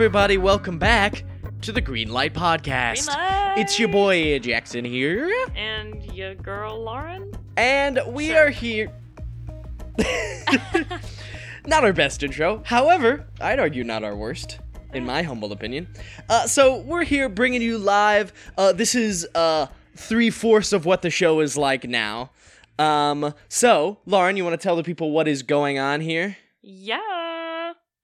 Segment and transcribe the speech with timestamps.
[0.00, 0.38] everybody.
[0.38, 1.24] Welcome back
[1.60, 3.04] to the Green Light Podcast.
[3.04, 3.54] Green light.
[3.58, 7.30] It's your boy Jackson here, And your girl Lauren?
[7.58, 8.46] and we Sure.
[8.46, 8.90] are here.
[11.66, 14.60] not our best intro, however, I'd argue not our worst,
[14.94, 15.86] in my humble opinion.
[16.30, 18.32] Uh, so we're here bringing you live.
[18.56, 22.30] Uh, this is uh, three fourths of what the show is like now.
[22.78, 26.38] Um, so Lauren, you want to tell the people what is going on here?
[26.62, 27.29] Yeah.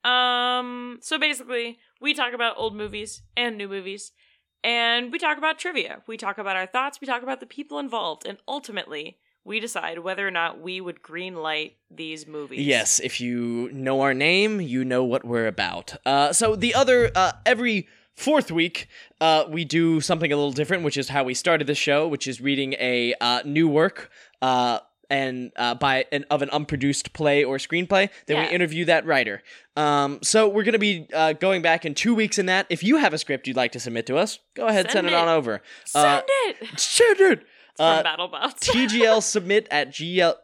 [0.07, 4.11] Um so basically, we talk about old movies and new movies
[4.63, 6.01] and we talk about trivia.
[6.07, 9.99] We talk about our thoughts, we talk about the people involved, and ultimately we decide
[9.99, 12.65] whether or not we would green light these movies.
[12.65, 15.95] Yes, if you know our name, you know what we're about.
[16.05, 18.89] Uh, so the other uh, every fourth week,
[19.21, 22.27] uh, we do something a little different, which is how we started the show, which
[22.27, 24.11] is reading a uh, new work.
[24.41, 29.05] Uh, and uh, by an of an unproduced play or screenplay, then we interview that
[29.05, 29.41] writer.
[29.75, 32.65] Um, so we're gonna be uh, going back in two weeks in that.
[32.69, 35.07] If you have a script you'd like to submit to us, go ahead, send, Send
[35.07, 35.15] it, it.
[35.15, 35.61] on over.
[35.85, 36.79] Send it.
[36.79, 37.45] Send it.
[37.77, 38.59] From Uh, BattleBots.
[38.59, 40.35] TGL submit at gl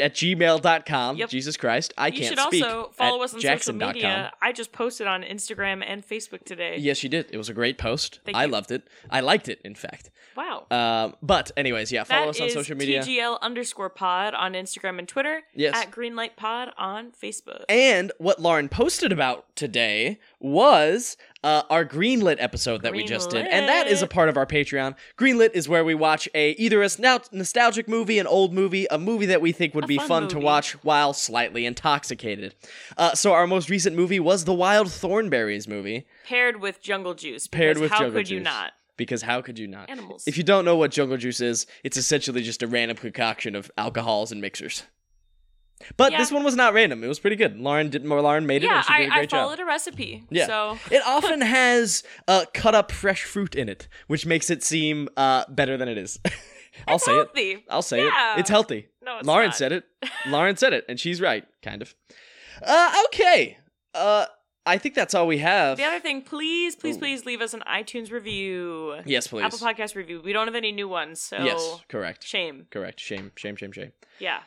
[0.00, 1.16] at gmail.com.
[1.16, 1.28] Yep.
[1.28, 2.52] Jesus Christ, I you can't speak.
[2.54, 3.92] You should also follow us on social jackson.com.
[3.94, 4.32] media.
[4.42, 6.76] I just posted on Instagram and Facebook today.
[6.78, 7.26] Yes, you did.
[7.30, 8.20] It was a great post.
[8.24, 8.50] Thank I you.
[8.50, 8.82] loved it.
[9.10, 10.10] I liked it, in fact.
[10.36, 10.66] Wow.
[10.70, 13.02] Um, but anyways, yeah, follow That us on social media.
[13.02, 15.42] TGL underscore pod on Instagram and Twitter.
[15.54, 15.76] Yes.
[15.76, 17.64] At Greenlight Pod on Facebook.
[17.68, 23.46] And what Lauren posted about today was uh, our Greenlit episode that we just did,
[23.46, 24.94] and that is a part of our Patreon.
[25.16, 28.98] Greenlit is where we watch a either a snou- nostalgic movie, an old movie, a
[28.98, 30.44] movie that we think would A be fun fun to movie.
[30.46, 32.54] watch while slightly intoxicated.
[32.96, 36.06] Uh, so our most recent movie was the Wild Thornberrys movie.
[36.26, 37.46] Paired with Jungle Juice.
[37.46, 38.44] Paired because with how Jungle could you Juice.
[38.44, 38.72] not?
[38.96, 39.88] Because how could you not?
[39.90, 40.24] Animals.
[40.26, 43.70] If you don't know what jungle juice is, it's essentially just a random concoction of
[43.78, 44.82] alcohols and mixers.
[45.96, 46.18] But Yeah.
[46.18, 47.04] this one was not random.
[47.04, 47.58] It was pretty good.
[47.58, 48.20] Lauren did more.
[48.20, 49.44] Lauren made it, yeah, and she I, did a I great job.
[49.44, 50.24] followed a recipe.
[50.30, 50.46] Yeah.
[50.46, 55.08] So It often has uh, cut up fresh fruit in it, which makes it seem
[55.16, 56.18] uh, better than it is.
[56.86, 57.64] I'll it's say it.
[57.70, 58.34] I'll say Yeah.
[58.36, 58.40] it.
[58.40, 58.88] It's healthy.
[59.04, 59.56] No, it's Lauren not.
[59.56, 59.84] said it.
[60.26, 61.94] Lauren said it, and she's right, kind of.
[62.62, 63.58] Uh, okay.
[63.94, 64.26] Uh,
[64.66, 65.78] I think that's all we have.
[65.78, 68.96] The other thing, please, please, please leave us an iTunes review.
[69.06, 69.44] yes, please.
[69.44, 70.20] Apple Podcast review.
[70.22, 72.22] We don't have any new ones, so Yes, correct.
[72.24, 72.66] shame.
[72.70, 73.00] Correct.
[73.00, 73.32] Shame.
[73.36, 73.56] Shame.
[73.56, 73.72] Shame.
[73.72, 73.92] Shame.
[74.18, 74.40] Yeah.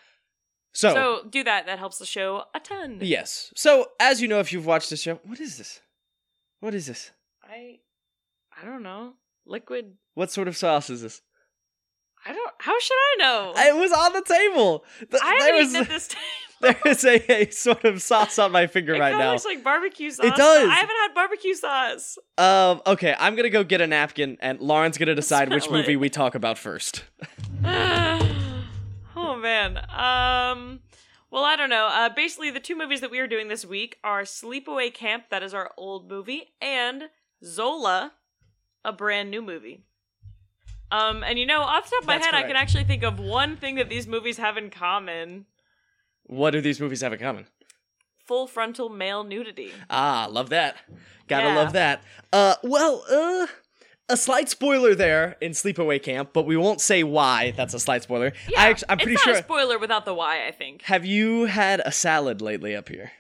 [0.74, 1.66] So, So do that.
[1.66, 3.00] That helps the show a ton.
[3.02, 3.52] yes.
[3.56, 5.82] So as you know, if you've watched this show, what is this?
[6.62, 7.12] What is this?
[7.44, 7.80] I
[8.62, 9.14] I don't know.
[9.46, 11.22] Liquid What sort of sauce is this?
[12.26, 13.54] I don't how should I know?
[13.58, 14.86] It was on the table.
[15.00, 16.22] Th- I haven't was eaten at this table.
[16.62, 19.32] there is a, a sort of sauce on my finger It right now.
[19.32, 20.28] looks like barbecue sauce.
[20.28, 20.70] It does.
[20.70, 22.20] I haven't had barbecue sauce.
[22.38, 26.09] Um, okay, I'm gonna go get a napkin, and Lauren's gonna decide which movie we
[26.09, 27.03] talk about first.
[29.41, 29.78] man.
[29.90, 30.79] Um
[31.29, 31.88] well, I don't know.
[31.88, 35.44] Uh basically the two movies that we are doing this week are Sleepaway Camp, that
[35.44, 37.09] is our old movie, and
[37.44, 38.13] Zola,
[38.85, 39.84] a brand new movie.
[40.91, 43.03] Um and you know, off the top of my That's head I can actually think
[43.03, 45.46] of one thing that these movies have in common.
[46.23, 47.47] What do these movies have in common?
[48.25, 49.72] Full frontal male nudity.
[49.90, 50.78] Ah, love that.
[51.28, 51.56] Gotta Yeah.
[51.56, 52.03] love that.
[52.31, 53.47] Uh, well, uh,
[54.11, 57.51] a slight spoiler there in Sleepaway Camp, but we won't say why.
[57.51, 58.33] That's a slight spoiler.
[58.49, 59.33] Yeah, I act- I'm pretty it's sure.
[59.33, 60.83] a spoiler without the why, I think.
[60.83, 63.11] have you had a salad lately up here?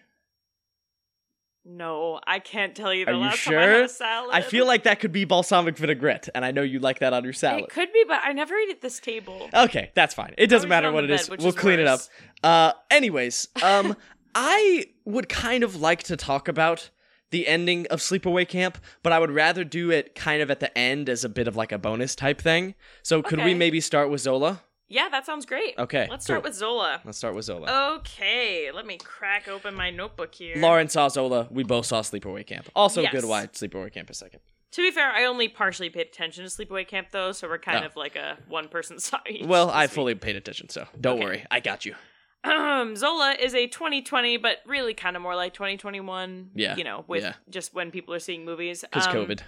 [1.63, 3.83] No, I can't tell you the Are you last time I had sure?
[3.83, 4.29] a salad.
[4.33, 7.23] I feel like that could be balsamic vinaigrette, and I know you like that on
[7.23, 7.65] your salad.
[7.65, 9.47] it could be, but I never eat at this table.
[9.53, 10.33] Okay, that's fine.
[10.39, 11.29] It doesn't matter what it bed, is.
[11.29, 11.99] which We'll is clean it up.
[11.99, 12.09] worse.
[12.43, 13.95] Uh, anyways, um,
[14.35, 16.89] I would kind of like to talk about
[17.31, 20.75] the ending of Sleepaway Camp, but I would rather do it kind of at the
[20.77, 22.75] end as a bit of like a bonus type thing.
[23.03, 24.61] So could we maybe start with Zola?
[24.87, 25.73] Yeah, that sounds great.
[25.79, 26.99] Okay, Let's start with Zola.
[27.05, 27.93] Let's start with Zola.
[27.99, 30.55] Okay, let me crack open my notebook here.
[30.57, 31.47] Lauren saw Zola.
[31.49, 32.69] We both saw Sleepaway Camp.
[32.75, 33.13] Also, Yes.
[33.13, 34.41] good why Sleepaway Camp a second.
[34.71, 37.83] To be fair, I only partially paid attention to Sleepaway Camp though, so we're kind
[37.83, 37.87] Oh.
[37.87, 39.45] of like a one person saw each.
[39.45, 39.91] Well, I week.
[39.91, 41.25] fully paid attention, so don't Okay.
[41.25, 41.45] worry.
[41.49, 41.95] I got you.
[42.43, 46.51] Um, Zola is a 2020, but really kind of more like 2021.
[46.55, 47.33] Yeah, You know, with yeah.
[47.49, 48.81] just when people are seeing movies.
[48.81, 49.41] Because Um, COVID.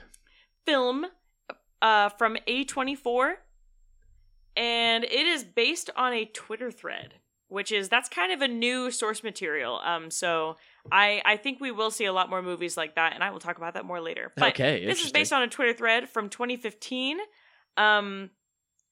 [0.65, 1.05] Film
[1.81, 3.35] uh, from A24.
[4.55, 7.15] And it is based on a Twitter thread,
[7.47, 9.79] which is that's kind of a new source material.
[9.83, 10.57] Um, so
[10.91, 13.39] I I think we will see a lot more movies like that, and I will
[13.39, 14.31] talk about that more later.
[14.37, 17.17] But Okay, this is based on a Twitter thread from 2015.
[17.77, 18.29] Um,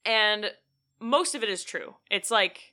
[0.04, 0.52] and
[1.00, 1.94] most of it is true.
[2.10, 2.71] It's like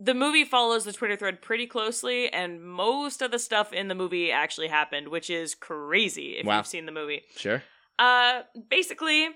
[0.00, 3.94] the movie follows the Twitter thread pretty closely, and most of the stuff in the
[3.94, 6.58] movie actually happened, which is crazy if Wow.
[6.58, 7.22] you've seen the movie.
[7.36, 7.62] Sure.
[7.98, 9.28] Uh, basically,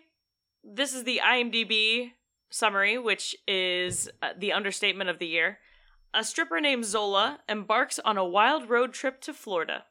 [0.62, 2.12] this is the IMDb
[2.50, 5.58] summary, which is uh, the understatement of the year.
[6.14, 9.84] A stripper named Zola embarks on a wild road trip to Florida.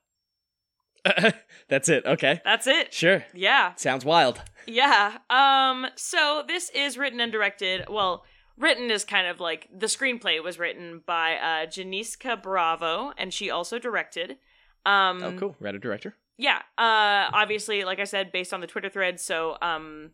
[1.68, 2.06] That's it.
[2.06, 2.42] Okay.
[2.46, 2.94] That's it.
[2.94, 3.26] Sure.
[3.34, 3.74] Yeah.
[3.76, 4.40] Sounds wild.
[4.68, 5.18] Yeah.
[5.32, 8.24] Um so this is written and directed, well,
[8.62, 13.50] written is kind of like the screenplay was written by uh Janicza Bravo and she
[13.50, 14.38] also directed.
[14.86, 15.56] Um Oh, cool.
[15.60, 16.16] Writer director.
[16.38, 16.60] Yeah.
[16.78, 20.12] Uh obviously like I said based on the Twitter thread so um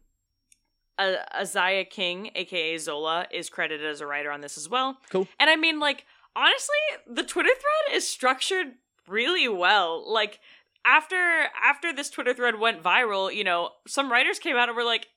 [0.97, 4.97] uh, Aziah King aka Zola is credited as a writer on this as well.
[5.11, 5.27] Cool.
[5.39, 6.05] And I mean like
[6.35, 6.75] honestly
[7.07, 8.67] the Twitter thread is structured
[9.07, 10.11] really well.
[10.11, 10.39] Like
[10.85, 14.83] after after this Twitter thread went viral, you know, some writers came out and were
[14.83, 15.07] like,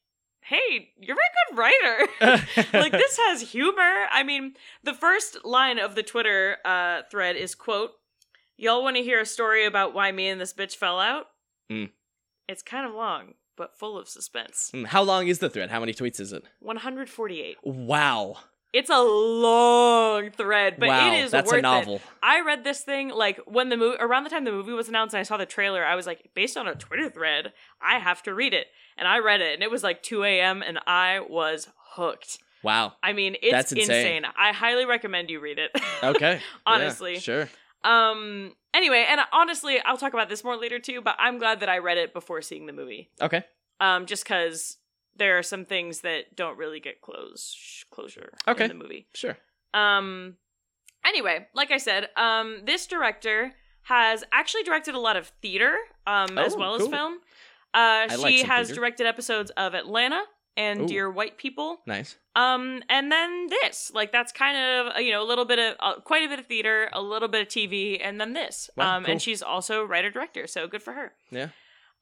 [0.43, 2.09] "Hey, you're a good writer."
[2.73, 4.07] like this has humor.
[4.11, 7.93] I mean, the first line of the Twitter uh, thread is quote,
[8.57, 11.27] "Y'all want to hear a story about why me and this bitch fell out?"
[11.71, 11.91] Mm.
[12.49, 14.71] It's kind of long, but full of suspense.
[14.73, 15.71] Hmm, How long is the thread?
[15.71, 16.45] How many tweets is it?
[16.61, 17.59] 148.
[17.63, 18.39] Wow.
[18.73, 21.13] It's a long thread, but wow.
[21.13, 21.97] it is That's worth a novel.
[21.97, 22.03] It.
[22.23, 25.13] I read this thing like when the movie around the time the movie was announced
[25.13, 27.53] and I saw the trailer, I was like, based on a Twitter thread,
[27.83, 28.69] I have to read it.
[28.97, 30.63] And I read it and it was like 2 a.m.
[30.63, 32.39] and I was hooked.
[32.63, 32.93] Wow.
[33.03, 34.25] I mean, it's That's insane.
[34.39, 35.71] I highly recommend you read it.
[36.03, 36.35] Okay.
[36.35, 37.19] Yeah, Honestly.
[37.19, 37.49] sure.
[37.85, 41.69] um anyway, and honestly, I'll talk about this more later too, but I'm glad that
[41.69, 43.11] I read it before seeing the movie.
[43.21, 43.45] Okay.
[43.81, 44.77] Um just cuz
[45.21, 48.65] there are some things that don't really get close closure Okay.
[48.65, 49.07] in the movie.
[49.15, 49.37] Sure.
[49.73, 50.37] Um
[51.05, 53.53] anyway, like I said, um this director
[53.83, 55.77] has actually directed a lot of theater
[56.07, 57.15] um as Oh, well as film.
[57.73, 58.81] Uh I she some has theater.
[58.81, 60.23] directed episodes of Atlanta
[60.57, 60.87] and Ooh.
[60.89, 61.79] Dear White People.
[61.87, 62.17] Nice.
[62.35, 63.93] Um and then this.
[63.95, 66.39] Like that's kind of uh, you know a little bit of uh, quite a bit
[66.39, 68.71] of theater, a little bit of TV and then this.
[68.77, 69.13] Wow, um cool.
[69.13, 71.13] and she's also writer director, so good for her.
[71.31, 71.49] Yeah.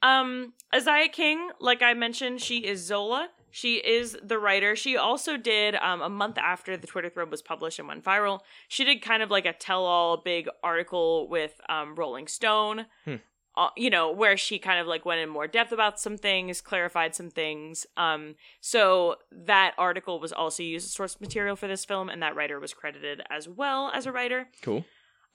[0.03, 3.29] Um, Aziah King, like I mentioned, she is Zola.
[3.51, 4.77] She is the writer.
[4.77, 8.41] She also did um, a month after the Twitter thread was published and went viral.
[8.69, 12.87] She did kind of like a tell-all big article with um, Rolling Stone.
[13.05, 13.17] Hmm.
[13.57, 16.61] Uh, you know where she kind of like went in more depth about some things,
[16.61, 17.87] clarified some things.
[17.97, 22.37] Um, so that article was also used as source material for this film, and that
[22.37, 24.49] writer was credited as well as a writer.
[24.63, 24.85] Cool.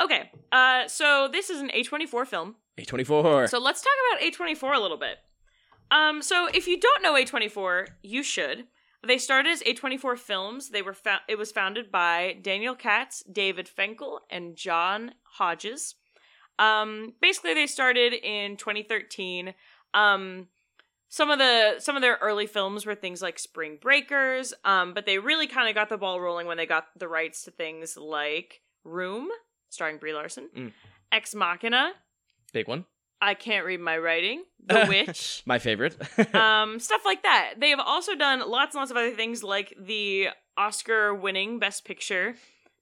[0.04, 2.56] Okay, uh, so this is an A24 film.
[2.78, 3.50] A24.
[3.50, 5.18] So let's talk about A24 a little bit.
[5.92, 8.66] Um, so if you don't know A24, you should.
[9.06, 10.70] They started as A24 Films.
[10.70, 15.96] They were fou- it was founded by Daniel Katz, David Fenkel, and John Hodges.
[16.58, 19.54] Um, basically, they started in 2013.
[19.94, 20.48] Um,
[21.10, 25.06] some of the some of their early films were things like Spring Breakers, um, but
[25.06, 27.98] they really kind of got the ball rolling when they got the rights to things
[27.98, 29.30] like Room,
[29.74, 30.72] starring Brie Larson, Mm.
[31.12, 31.92] Ex Machina,
[32.54, 32.86] Big one.
[33.20, 34.44] I can't read my writing.
[34.66, 35.44] The Witch.
[35.46, 35.96] My favorite.
[36.36, 37.56] um, stuff like that.
[37.60, 40.28] They have also done lots and lots of other things like the
[40.58, 42.36] Oscar winning Best Picture,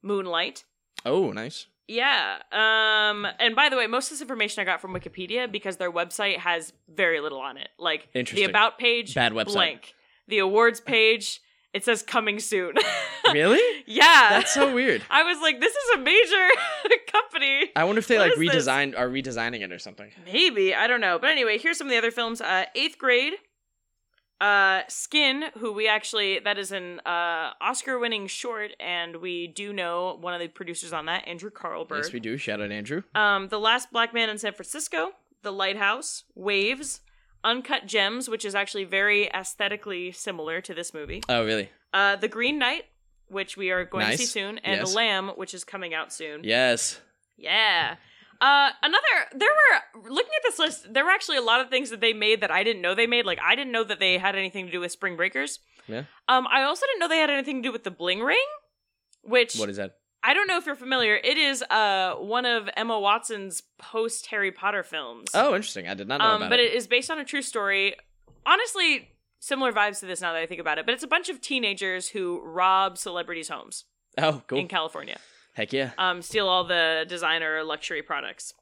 [0.04, 0.64] Moonlight.
[1.06, 1.68] oh, nice.
[1.88, 2.38] Yeah.
[2.52, 5.92] Um, and by the way, most of this information I got from Wikipedia because their
[5.92, 7.68] website has very little on it.
[7.78, 9.54] Like the about page, Bad website.
[9.54, 9.94] blank.
[10.28, 11.42] The awards page,
[11.74, 12.76] it says coming soon.
[13.32, 13.62] Really?
[13.88, 14.28] yeah.
[14.32, 15.04] That's so weird.
[15.10, 16.48] I was like, this is a major
[17.14, 17.72] company.
[17.78, 18.68] I wonder if they What like is this?
[18.68, 20.12] redesigned are redesigning it or something.
[20.26, 22.42] Maybe I don't know, but anyway, here's some of the other films.
[22.42, 23.34] Uh, Eighth Grade,
[24.42, 30.18] uh, Skin, who we actually that is an uh Oscar-winning short, and we do know
[30.20, 32.04] one of the producers on that, Andrew Carlberg.
[32.04, 32.36] Yes, we do.
[32.38, 33.04] Shout out Andrew.
[33.16, 35.12] Um, The Last Black Man in San Francisco,
[35.44, 37.00] The Lighthouse, Waves,
[37.44, 41.24] Uncut Gems, which is actually very aesthetically similar to this movie.
[41.30, 41.70] Oh, really?
[41.94, 42.86] Uh, The Green Knight,
[43.28, 44.90] which we are going to see soon, and Yes.
[44.90, 46.44] The Lamb, which is coming out soon.
[46.44, 47.00] Yes.
[47.38, 47.96] Yeah.
[48.40, 49.06] Uh, another,
[49.36, 52.14] there were, looking at this list, there were actually a lot of things that they
[52.14, 53.26] made that I didn't know they made.
[53.26, 55.60] Like, I didn't know that they had anything to do with Spring Breakers.
[55.88, 56.04] Yeah.
[56.28, 58.44] Um, I also didn't know they had anything to do with the Bling Ring,
[59.24, 59.98] which What is that?
[60.24, 61.16] I don't know if you're familiar.
[61.16, 65.30] It is, uh, one of Emma Watson's post Harry Potter films.
[65.34, 65.88] Oh, interesting.
[65.88, 66.72] I did not know um, about but it.
[66.72, 67.96] it is based on a true story.
[68.46, 69.10] Honestly,
[69.40, 70.86] similar vibes to this now that I think about it.
[70.86, 73.86] But it's a bunch of teenagers who rob celebrities' homes
[74.18, 74.60] Oh, cool.
[74.60, 75.18] in California
[75.54, 75.92] Heck yeah.
[75.98, 78.54] um, steal all the designer luxury products.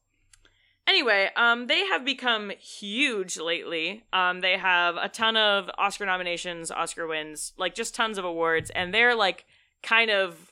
[0.87, 4.03] Anyway, um, they have become huge lately.
[4.11, 8.71] Um, they have a ton of Oscar nominations, Oscar wins, like just tons of awards,
[8.71, 9.45] and they're like
[9.83, 10.51] kind of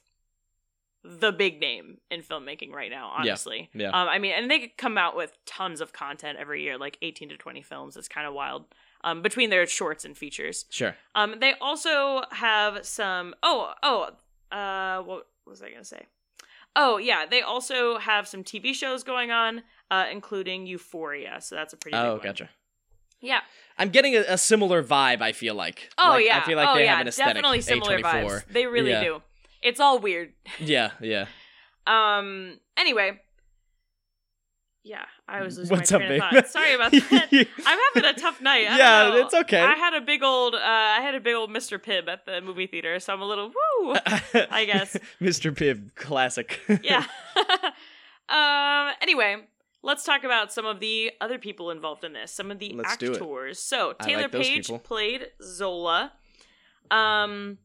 [1.04, 3.12] the big name in filmmaking right now.
[3.18, 3.90] Honestly, Yeah.
[3.90, 7.30] Um, I mean, and they come out with tons of content every year, like eighteen
[7.30, 7.96] to twenty films.
[7.98, 8.66] It's kind of wild.
[9.04, 10.66] Um, between their shorts and features.
[10.70, 10.96] Sure.
[11.16, 13.36] Um, they also have some.
[13.44, 14.10] Oh, oh.
[14.52, 16.06] Uh, what was I gonna say?
[16.76, 17.26] Oh, yeah.
[17.26, 21.38] They also have some TV shows going on, uh, including Euphoria.
[21.42, 21.96] So that's a pretty.
[21.98, 22.24] big Oh, one.
[22.24, 22.50] gotcha.
[23.22, 23.40] Yeah.
[23.80, 25.22] I'm getting a, a similar vibe.
[25.22, 25.90] I feel like.
[25.98, 26.40] Oh Like, yeah.
[26.40, 26.92] I feel like oh, they yeah.
[26.92, 27.36] have an aesthetic.
[27.36, 28.04] Definitely similar A24.
[28.04, 28.44] vibes.
[28.52, 29.04] They really Yeah.
[29.04, 29.22] do.
[29.68, 30.34] It's all weird.
[30.60, 31.26] Yeah, yeah.
[31.86, 32.60] Um.
[32.78, 33.20] Anyway.
[34.84, 36.44] yeah, I was losing What's my up, train of babe?
[36.44, 36.48] thought.
[36.48, 37.28] Sorry about that.
[37.66, 38.68] I'm having a tough night.
[38.68, 39.62] I don't Yeah, it's okay.
[39.62, 41.78] I had a big old, uh, I had a big old Mr.
[41.78, 43.96] Pibb at the movie theater, so I'm a little woo.
[44.52, 44.98] I guess.
[45.22, 45.52] Mr.
[45.54, 46.60] Pibb, classic.
[46.84, 47.06] yeah.
[48.30, 48.94] um.
[49.02, 49.38] Anyway,
[49.84, 52.32] let's talk about some of the other people involved in this.
[52.32, 53.18] Some of the Let's actors.
[53.60, 56.14] So Taylour like Paige played Zola.
[56.92, 57.58] Um.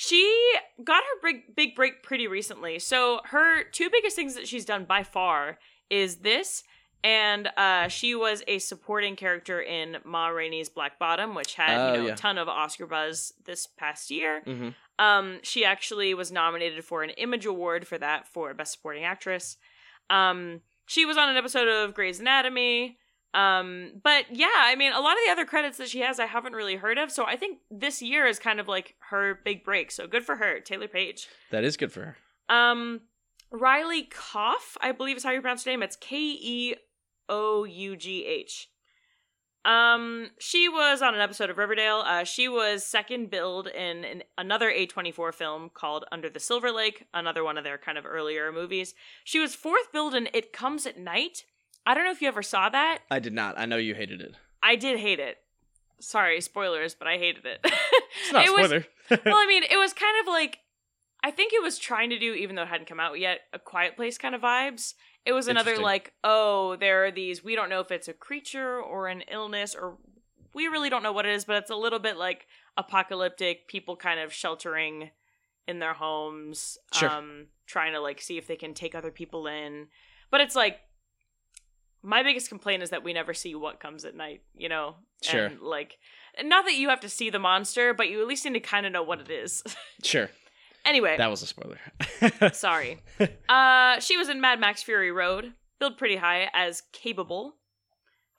[0.00, 0.52] She
[0.84, 2.78] got her big big break pretty recently.
[2.78, 5.58] So her two biggest things that she's done by far
[5.90, 6.62] is this
[7.02, 11.92] and uh, she was a supporting character in Ma Rainey's Black Bottom, which had Oh,
[11.94, 12.12] you know yeah.
[12.12, 14.42] a ton of Oscar buzz this past year.
[14.44, 14.68] hmm
[15.00, 19.56] Um, she actually was nominated for an Image Award for that for Best Supporting Actress.
[20.10, 22.98] Um, she was on an episode of Grey's Anatomy.
[23.34, 26.26] Um, but yeah, I mean, a lot of the other credits that she has, I
[26.26, 27.10] haven't really heard of.
[27.10, 29.90] So I think this year is kind of like her big break.
[29.90, 31.28] So good for her, Taylour Paige.
[31.50, 32.16] That is good for
[32.48, 32.54] her.
[32.54, 33.02] Um,
[33.50, 35.82] Riley Koff, I believe is how you pronounce her name.
[35.82, 36.74] It's K E
[37.28, 38.68] O U G H.
[39.64, 42.02] Um, she was on an episode of Riverdale.
[42.06, 47.04] Uh, she was second billed in, in another A24 film called Under the Silver Lake,
[47.12, 48.94] another one of their kind of earlier movies.
[49.24, 51.44] She was fourth billed in It Comes at Night.
[51.88, 52.98] I don't know if you ever saw that.
[53.10, 53.58] I did not.
[53.58, 54.34] I know you hated it.
[54.62, 55.38] I did hate it.
[56.00, 57.60] Sorry, spoilers, but I hated it.
[57.64, 59.22] It's not a It was- spoiler.
[59.24, 60.58] well, I mean, it was kind of like
[61.24, 63.58] I think it was trying to do, even though it hadn't come out yet, a
[63.58, 64.94] quiet place kind of vibes.
[65.26, 68.80] It was another like, oh, there are these we don't know if it's a creature
[68.80, 69.96] or an illness or
[70.54, 73.96] we really don't know what it is, but it's a little bit like apocalyptic, people
[73.96, 75.10] kind of sheltering
[75.66, 77.10] in their homes, Sure.
[77.10, 79.88] um, trying to like see if they can take other people in.
[80.30, 80.78] But it's like
[82.02, 84.96] my biggest complaint is that we never see what comes at night, you know?
[85.22, 85.46] Sure.
[85.46, 85.98] And like
[86.44, 88.86] not that you have to see the monster, but you at least need to kind
[88.86, 89.62] of know what it is.
[90.04, 90.30] sure.
[90.84, 91.78] anyway, That was a spoiler.
[92.52, 92.98] sorry.
[93.48, 97.54] Uh, she was in Mad Max Fury Road, billed pretty high as capable.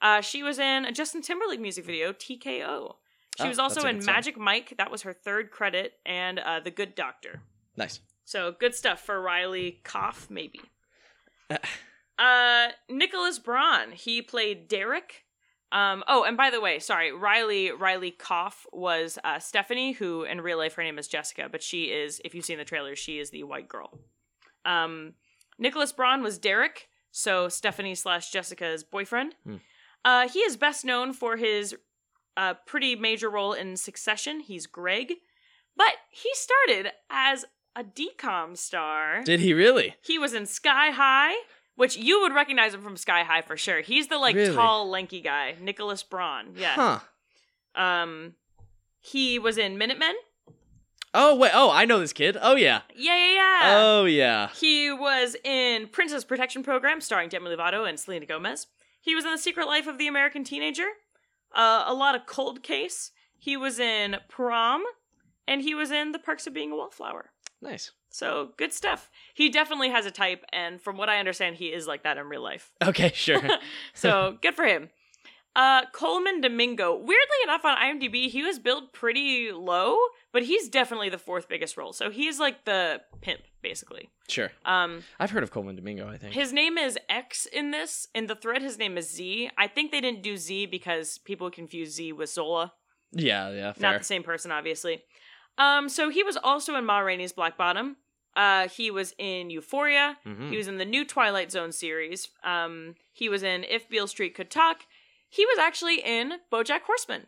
[0.01, 2.95] Uh, she was in a Justin Timberlake music video, TKO.
[3.37, 4.13] She Oh, was also in good song.
[4.13, 7.41] Magic Mike, that was her third credit, and uh, The Good Doctor.
[7.75, 7.99] nice.
[8.23, 10.61] So good stuff for Riley Koff, maybe.
[12.19, 15.23] Uh, Nicholas Braun, he played Derek.
[15.71, 20.41] Um, oh, and by the way, sorry, Riley Riley Koff was uh, Stephanie, who in
[20.41, 23.19] real life her name is Jessica, but she is, if you've seen the trailer, she
[23.19, 23.99] is the white girl.
[24.65, 25.13] Um,
[25.59, 29.35] Nicholas Braun was Derek, so Stephanie slash Jessica's boyfriend.
[29.45, 29.55] Hmm.
[30.03, 31.75] Uh, he is best known for his
[32.35, 34.39] uh, pretty major role in Succession.
[34.39, 35.13] He's Greg,
[35.75, 37.45] but he started as
[37.75, 39.23] a DCOM star.
[39.23, 39.95] Did he really?
[40.01, 41.35] he was in Sky High,
[41.79, 43.79] which you would recognize him from Sky High for sure.
[43.79, 44.53] He's the like Really?
[44.53, 46.53] tall, lanky guy, Nicholas Braun.
[46.57, 46.99] Yeah.
[47.75, 47.81] Huh.
[47.81, 48.33] Um,
[48.99, 50.13] he was in Minutemen.
[51.13, 51.51] Oh wait.
[51.53, 52.37] Oh, I know this kid.
[52.41, 52.81] Oh yeah.
[52.93, 53.59] Yeah, yeah, yeah.
[53.77, 54.49] Oh yeah.
[54.49, 58.67] He was in Princess Protection Program, starring Demi Lovato and Selena Gomez.
[58.99, 60.87] He was in The Secret Life of the American Teenager.
[61.55, 63.11] Uh, a lot of Cold Case.
[63.37, 64.83] He was in Prom,
[65.47, 67.31] and he was in The Perks of Being a Wallflower.
[67.61, 67.91] Nice.
[68.09, 69.09] So good stuff.
[69.33, 72.27] He definitely has a type, and from what I understand, he is like that in
[72.27, 72.71] real life.
[72.83, 73.41] Okay, sure.
[73.93, 74.89] so good for him.
[75.55, 76.95] Uh, Colman Domingo.
[76.95, 79.97] Weirdly enough, on IMDb, he was billed pretty low,
[80.31, 81.91] but he's definitely the fourth biggest role.
[81.91, 84.09] So he's like the pimp, basically.
[84.27, 84.51] sure.
[84.63, 86.07] Um, I've heard of Colman Domingo.
[86.07, 86.33] I think.
[86.33, 88.07] his name is X in this.
[88.15, 89.49] In the thread, his name is Z.
[89.57, 92.73] I think they didn't do Z because people confuse Z with Zola.
[93.11, 93.73] yeah, yeah.
[93.73, 93.91] Fair.
[93.91, 95.03] Not the same person, obviously.
[95.59, 97.97] Um, so he was also in Ma Rainey's Black Bottom.
[98.35, 100.17] Uh, he was in Euphoria.
[100.25, 100.49] Mhm.
[100.49, 102.29] He was in the new Twilight Zone series.
[102.43, 104.85] Um, he was in If Beale Street Could Talk.
[105.29, 107.27] He was actually in BoJack Horseman.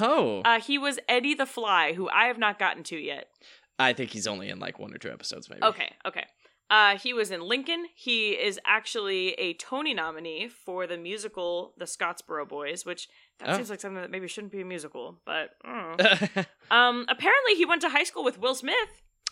[0.00, 3.30] Oh, Uh, he was Eddie the Fly, who I have not gotten to yet.
[3.78, 5.62] I think he's only in like one or two episodes, maybe.
[5.62, 6.26] Okay, okay.
[6.70, 7.86] Uh, he was in Lincoln.
[7.94, 13.08] He is actually a Tony nominee for the musical The Scottsboro Boys, which
[13.38, 13.56] that Oh.
[13.56, 16.46] seems like something that maybe shouldn't be a musical, but mm.
[16.70, 18.76] um, apparently he went to high school with Will Smith.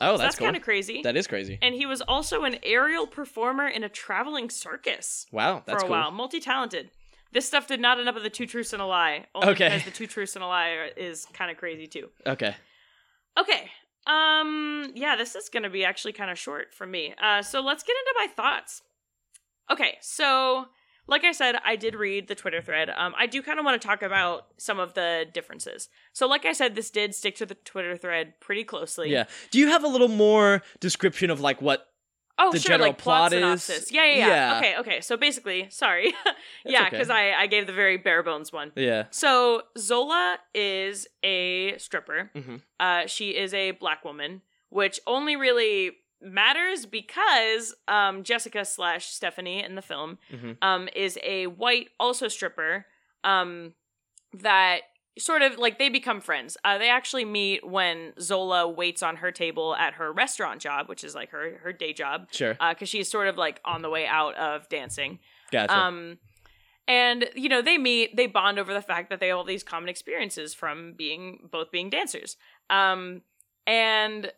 [0.01, 0.47] oh, So that's, that's cool.
[0.47, 1.03] kind of crazy.
[1.03, 1.59] That is crazy.
[1.61, 5.89] and he was also an aerial performer in a traveling circus Wow, that's for a
[5.89, 5.91] cool.
[5.99, 6.11] while.
[6.11, 6.91] Multi talented.
[7.33, 9.27] This stuff did not end up in the two truths and a lie.
[9.35, 9.69] Only Okay.
[9.69, 12.09] because the two truths and a lie is kind of crazy too.
[12.27, 12.55] Okay.
[13.39, 13.71] Okay.
[14.07, 14.93] Um.
[14.95, 17.15] Yeah, this is gonna be actually kind of short for me.
[17.21, 17.43] Uh.
[17.43, 18.83] So let's get into my thoughts.
[19.71, 19.99] Okay.
[20.01, 20.67] So,
[21.09, 22.91] like I said, I did read the Twitter thread.
[22.91, 23.15] Um.
[23.19, 25.89] I do kind of want to talk about some of the differences.
[26.13, 29.11] So, like I said, this did stick to the Twitter thread pretty closely.
[29.11, 29.25] Yeah.
[29.51, 31.87] Do you have a little more description of like what?
[32.39, 33.93] Oh, the sure, general like plot, plot is- synopsis.
[33.93, 34.59] Yeah, yeah, yeah, Yeah.
[34.59, 35.01] Okay, okay.
[35.01, 36.13] So basically, sorry.
[36.65, 36.91] yeah, okay.
[36.91, 38.73] because I, I gave the very bare bones one.
[38.77, 39.05] Yeah.
[39.11, 42.31] So Zola is a stripper.
[42.35, 42.61] Mhm.
[42.79, 49.63] Uh, she is a black woman, which only really matters because um, Jessica slash Stephanie
[49.63, 50.57] in the film Mhm.
[50.63, 52.87] um, is a white also stripper
[53.25, 53.75] um,
[54.35, 54.81] that
[55.19, 56.57] sort of like they become friends.
[56.65, 61.03] Uh, they actually meet when Zola waits on her table at her restaurant job, which
[61.05, 62.55] is like her her day job, Sure.
[62.71, 65.19] because she's sort of like on the way out of dancing.
[65.51, 65.77] Gotcha.
[65.77, 66.19] Um,
[66.89, 69.65] and you know they meet, they bond over the fact that they have all these
[69.65, 72.37] common experiences from being both being dancers.
[72.71, 73.23] Um,
[73.67, 74.33] and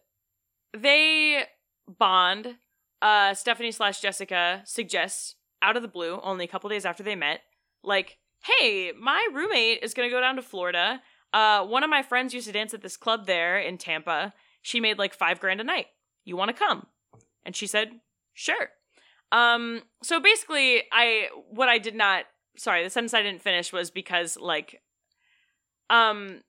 [0.77, 1.45] they
[1.87, 2.57] bond.
[3.01, 7.15] Uh, Stephanie slash Jessica suggests out of the blue, only a couple days after they
[7.15, 7.43] met,
[7.85, 11.03] like, "Hey, my roommate is gonna go down to Florida.
[11.33, 14.33] Uh, one of my friends used to dance at this club there in Tampa.
[14.63, 15.87] She made like five grand a night.
[16.25, 16.87] You want to come?"
[17.45, 18.01] And she said,
[18.35, 18.71] "Sure."
[19.31, 22.25] Um, so basically, I what I did not
[22.59, 24.83] sorry, the sentence I didn't finish was because like
[25.89, 26.43] um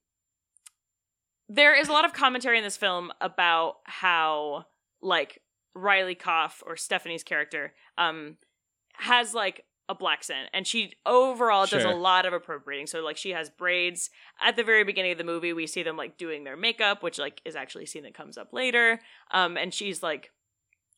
[1.48, 4.65] there is a lot of commentary in this film about how
[5.01, 5.41] like
[5.74, 8.38] Riley Koff or Stephanie's character um
[8.93, 11.91] has like a blaccent and she overall does Sure.
[11.91, 15.24] a lot of appropriating so like she has braids at the very beginning of the
[15.24, 18.13] movie we see them like doing their makeup which like is actually a scene that
[18.13, 19.00] comes up later
[19.31, 20.31] um and she's like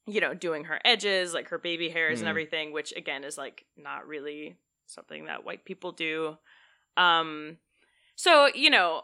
[0.07, 2.31] you know doing her edges like her baby hairs and Mm.
[2.31, 4.57] everything which again is like not really
[4.87, 6.37] something that white people do
[6.97, 7.57] um
[8.17, 9.03] so you know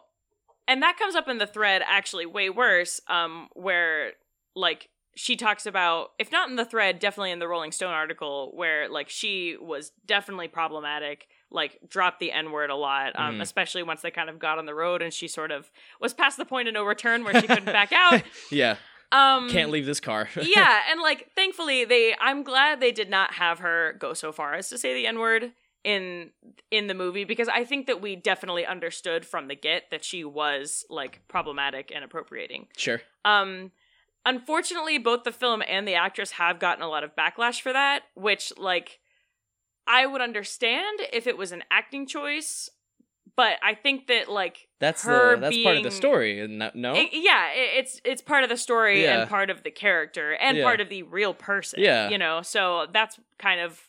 [0.67, 4.11] and that comes up in the thread actually way worse um where
[4.53, 8.51] like she talks about if not in the thread definitely in the rolling stone article
[8.55, 13.41] where like she was definitely problematic like dropped the n word a lot um Mhm.
[13.41, 16.37] especially once they kind of got on the road and she sort of was past
[16.37, 18.21] the point of no return where she couldn't back out
[18.51, 18.75] yeah.
[19.11, 20.29] um Can't leave this car.
[20.41, 24.53] yeah, and like thankfully they I'm glad they did not have her go so far
[24.53, 25.51] as to say the N-word
[25.83, 26.29] in
[26.69, 30.23] in the movie because I think that we definitely understood from the get that she
[30.25, 32.67] was like problematic and appropriating.
[32.77, 33.01] Sure.
[33.25, 33.71] Um
[34.27, 38.03] unfortunately both the film and the actress have gotten a lot of backlash for that,
[38.13, 38.99] which like
[39.87, 42.69] I would understand if it was an acting choice,
[43.37, 46.61] but I think that like That's Her the that's part of the being- story, and
[46.61, 46.93] that, no.
[46.93, 49.21] it- yeah, it, it's it's part of the story Yeah.
[49.21, 50.63] and part of the character and Yeah.
[50.63, 51.79] part of the real person.
[51.81, 52.09] Yeah.
[52.09, 52.41] you know.
[52.41, 53.79] So that's kind of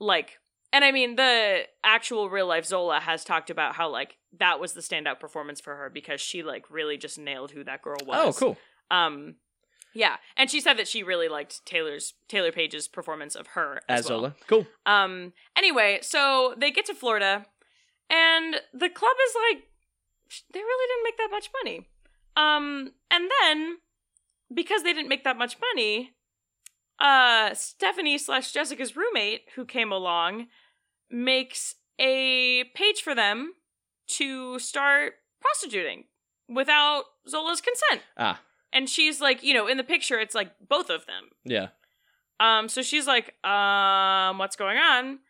[0.00, 0.38] like,
[0.72, 4.72] and I mean, the actual real life Zola has talked about how like that was
[4.74, 8.06] the standout performance for her because she like really just nailed who that girl oh,
[8.06, 8.36] was.
[8.36, 8.56] oh, cool.
[8.90, 9.36] Um,
[9.94, 14.00] yeah, and she said that she really liked Taylour's Taylour Paige's performance of her as,
[14.00, 14.18] As well.
[14.18, 14.34] Zola.
[14.48, 14.66] Cool.
[14.86, 15.32] Um.
[15.56, 17.46] Anyway, so they get to Florida,
[18.10, 19.64] and the club is like,
[20.52, 21.88] they really didn't make that much money.
[22.36, 22.92] Um.
[23.10, 23.76] And then,
[24.52, 26.10] because they didn't make that much money,
[26.98, 30.48] uh, Stephanie slash Jessica's roommate, who came along,
[31.10, 33.52] makes a page for them
[34.06, 36.04] to start prostituting
[36.48, 38.02] without Zola's consent.
[38.18, 38.40] Ah,
[38.74, 41.30] And she's like, you know, in the picture, it's like both of them.
[41.44, 41.68] yeah.
[42.40, 45.20] Um, so she's like, um, what's going on?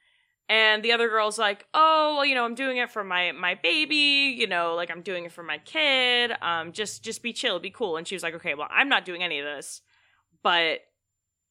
[0.48, 3.54] And the other girl's like, oh, well, you know, I'm doing it for my my
[3.54, 6.33] baby, you know, like I'm doing it for my kid.
[6.40, 7.98] Um, just just be chill, be cool.
[7.98, 9.83] And she was like, okay, well, I'm not doing any of this,
[10.42, 10.80] but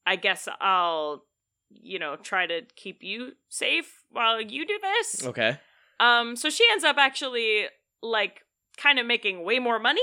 [0.05, 1.23] I guess I'll,
[1.69, 5.25] you know, try to keep you safe while you do this.
[5.25, 5.57] Okay.
[5.99, 7.67] Um, so she ends up actually
[8.01, 8.41] like
[8.77, 10.01] kind of making way more money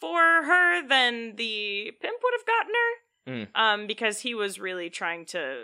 [0.00, 2.92] for her than the pimp would have gotten her.
[3.28, 3.48] Mm.
[3.54, 5.56] Um, because he was really trying to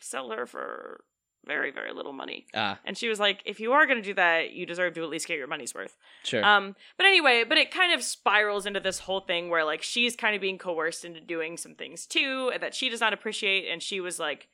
[0.00, 1.04] sell her for
[1.46, 2.44] very, very little money.
[2.54, 5.08] Ah, And she was like, if you are gonna do that, you deserve to at
[5.08, 5.96] least get your money's worth.
[6.24, 6.44] sure.
[6.44, 10.14] Um, but anyway, but it kind of spirals into this whole thing where like she's
[10.14, 13.82] kind of being coerced into doing some things too that she does not appreciate, and
[13.82, 14.48] she was like,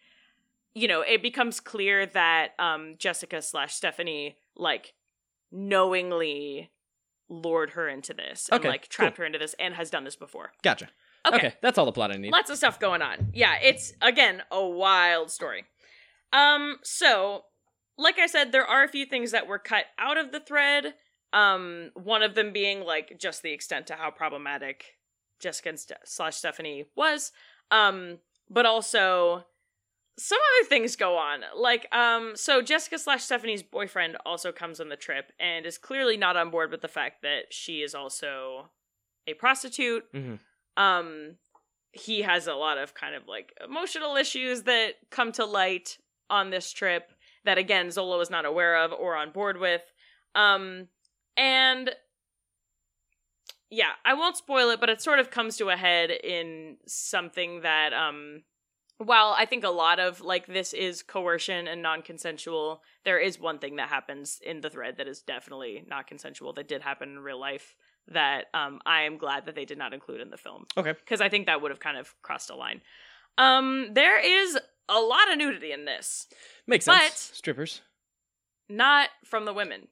[0.74, 4.94] you know, it becomes clear that um Jessica slash Stephanie like
[5.50, 6.70] knowingly
[7.28, 10.16] lured her into this and Okay, like trapped her into this and has done this
[10.16, 10.52] before.
[10.62, 10.88] gotcha.
[11.26, 11.36] Okay.
[11.36, 11.54] Okay.
[11.60, 12.30] That's all the plot I need.
[12.30, 13.30] Lots of stuff going on.
[13.34, 15.64] Yeah, it's again a wild story.
[16.32, 17.42] Um, so
[17.98, 20.94] like I said, there are a few things that were cut out of the thread.
[21.32, 24.84] Um, one of them being like just the extent to how problematic
[25.40, 27.32] Jessica and slash Stephanie was.
[27.70, 29.46] Um, but also
[30.18, 31.40] some other things go on.
[31.54, 36.16] Like, um, so Jessica slash Stephanie's boyfriend also comes on the trip and is clearly
[36.16, 38.70] not on board with the fact that she is also
[39.26, 40.38] a prostitute Mhm.
[40.76, 41.36] um
[41.92, 45.98] he has a lot of kind of like emotional issues that come to light
[46.30, 47.12] on this trip
[47.44, 49.82] that again Zola was not aware of or on board with
[50.36, 50.88] um
[51.36, 51.90] and
[53.70, 57.62] yeah I won't spoil it but it sort of comes to a head in something
[57.62, 58.44] that um
[58.98, 63.58] while I think a lot of like this is coercion and non-consensual there is one
[63.58, 67.18] thing that happens in the thread that is definitely not consensual that did happen in
[67.18, 67.74] real life
[68.08, 70.92] that um, I am glad that they did not include in the film Okay.
[70.92, 72.80] because I think that would have kind of crossed a line.
[73.36, 74.56] Um, there is
[74.88, 76.26] a lot of nudity in this,
[76.66, 77.02] Makes sense.
[77.02, 77.82] But- Strippers.
[78.68, 79.88] not from the women.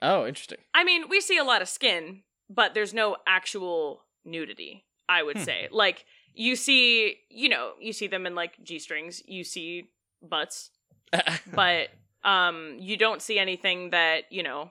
[0.00, 0.58] Oh, interesting.
[0.74, 5.36] I mean, we see a lot of skin, but there's no actual nudity, I would
[5.38, 5.44] Hmm.
[5.44, 5.68] say.
[5.70, 6.06] Like,
[6.38, 9.90] you see, you know, you see them in like G strings, you see
[10.22, 10.70] butts,
[11.54, 11.88] but
[12.24, 14.70] um you don't see anything that, you know,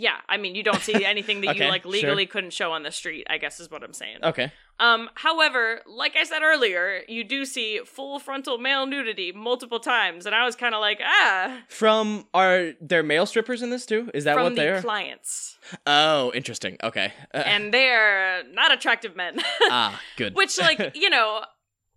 [0.00, 1.92] yeah, I mean, you don't see anything that you Okay, like sure.
[1.92, 4.18] legally couldn't show on the street, I guess is what I'm saying.
[4.22, 4.52] okay.
[4.78, 10.24] Um, however, like I said earlier, you do see full frontal male nudity multiple times,
[10.24, 14.10] and I was kind of like, ah, From are there male strippers in this too?
[14.14, 14.80] Is that from what the they're?
[14.80, 15.58] clients.
[15.86, 16.78] oh, interesting.
[16.82, 17.12] Okay.
[17.34, 19.38] Uh, and they're not attractive men.
[19.64, 20.34] ah, good.
[20.34, 21.42] Which, like, you know,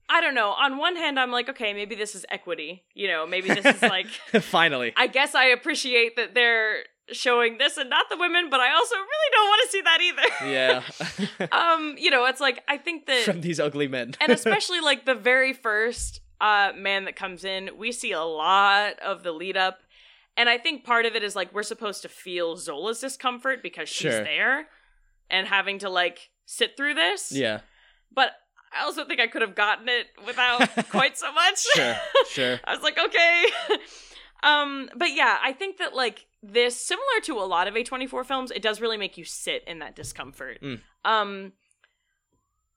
[0.09, 0.49] I don't know.
[0.49, 2.83] On one hand, I'm like, okay, maybe this is equity.
[2.93, 4.07] You know, maybe this is like,
[4.41, 4.91] finally.
[4.97, 8.95] I guess I appreciate that they're showing this and not the women, but I also
[8.95, 11.41] really don't want to see that either.
[11.41, 11.47] yeah.
[11.73, 14.13] um, you know, it's like I think that, From these ugly men.
[14.21, 18.99] and especially like the very first uh man that comes in, we see a lot
[18.99, 19.79] of the lead up.
[20.35, 23.87] And I think part of it is like we're supposed to feel Zola's discomfort because
[23.87, 24.23] she's Sure.
[24.23, 24.67] there
[25.29, 27.31] and having to like sit through this.
[27.31, 27.59] yeah.
[28.11, 28.31] But
[28.75, 31.59] I also think I could have gotten it without quite so much.
[31.75, 31.95] Sure.
[32.29, 32.59] Sure.
[32.63, 33.43] I was like, okay.
[34.43, 38.51] um, but yeah, I think that like this, similar to a lot of A24 films,
[38.51, 40.61] it does really make you sit in that discomfort.
[40.61, 40.81] Mm.
[41.05, 41.53] Um,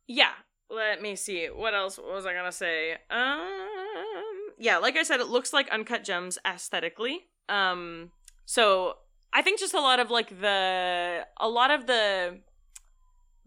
[0.06, 0.30] yeah.
[0.70, 1.46] Let me see.
[1.46, 2.96] What else was I gonna say?
[3.08, 7.20] Um, yeah, like I said, it looks like Uncut Gems aesthetically.
[7.48, 8.10] Um,
[8.46, 8.94] so
[9.32, 12.40] I think just a lot of like the a lot of the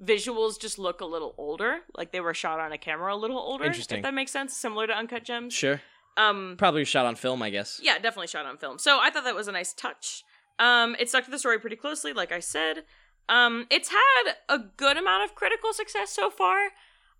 [0.01, 3.38] visuals just look a little older, like they were shot on a camera a little
[3.38, 3.65] older.
[3.65, 3.97] Interesting.
[3.97, 5.53] If that makes sense, similar to Uncut Gems.
[5.53, 5.82] Sure.
[6.17, 7.80] Um, Probably shot on film, I guess.
[7.84, 8.78] yeah, definitely shot on film.
[8.80, 10.24] So I thought that was a nice touch.
[10.60, 12.84] Um, it stuck to the story pretty closely, like I said.
[13.30, 16.58] Um, it's had a good amount of critical success so far,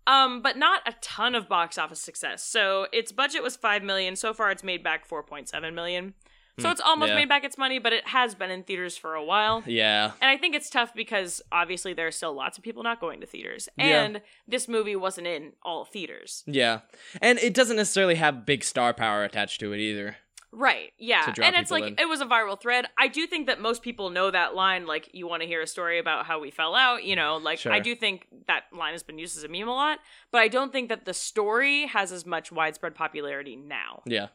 [0.06, 2.42] um, but not a ton of box office success.
[2.42, 4.16] So its budget was five million.
[4.16, 6.14] So far, it's made back four point seven million.
[6.58, 7.16] So Hmm, it's almost yeah.
[7.16, 9.62] made back its money, but it has been in theaters for a while.
[9.66, 10.12] Yeah.
[10.20, 13.20] And I think it's tough because obviously there are still lots of people not going
[13.20, 13.68] to theaters.
[13.78, 14.02] Yeah.
[14.02, 16.42] And this movie wasn't in all theaters.
[16.46, 16.80] Yeah.
[17.22, 20.16] And it doesn't necessarily have big star power attached to it either.
[20.52, 20.90] Right.
[20.98, 21.32] Yeah.
[21.40, 21.94] And it's like in.
[21.96, 22.86] it was a viral thread.
[22.98, 25.66] I do think that most people know that line like you want to hear a
[25.66, 27.72] story about how we fell out, you know, like Sure.
[27.72, 30.00] I do think that line has been used as a meme a lot,
[30.32, 34.02] but I don't think that the story has as much widespread popularity now.
[34.06, 34.26] Yeah.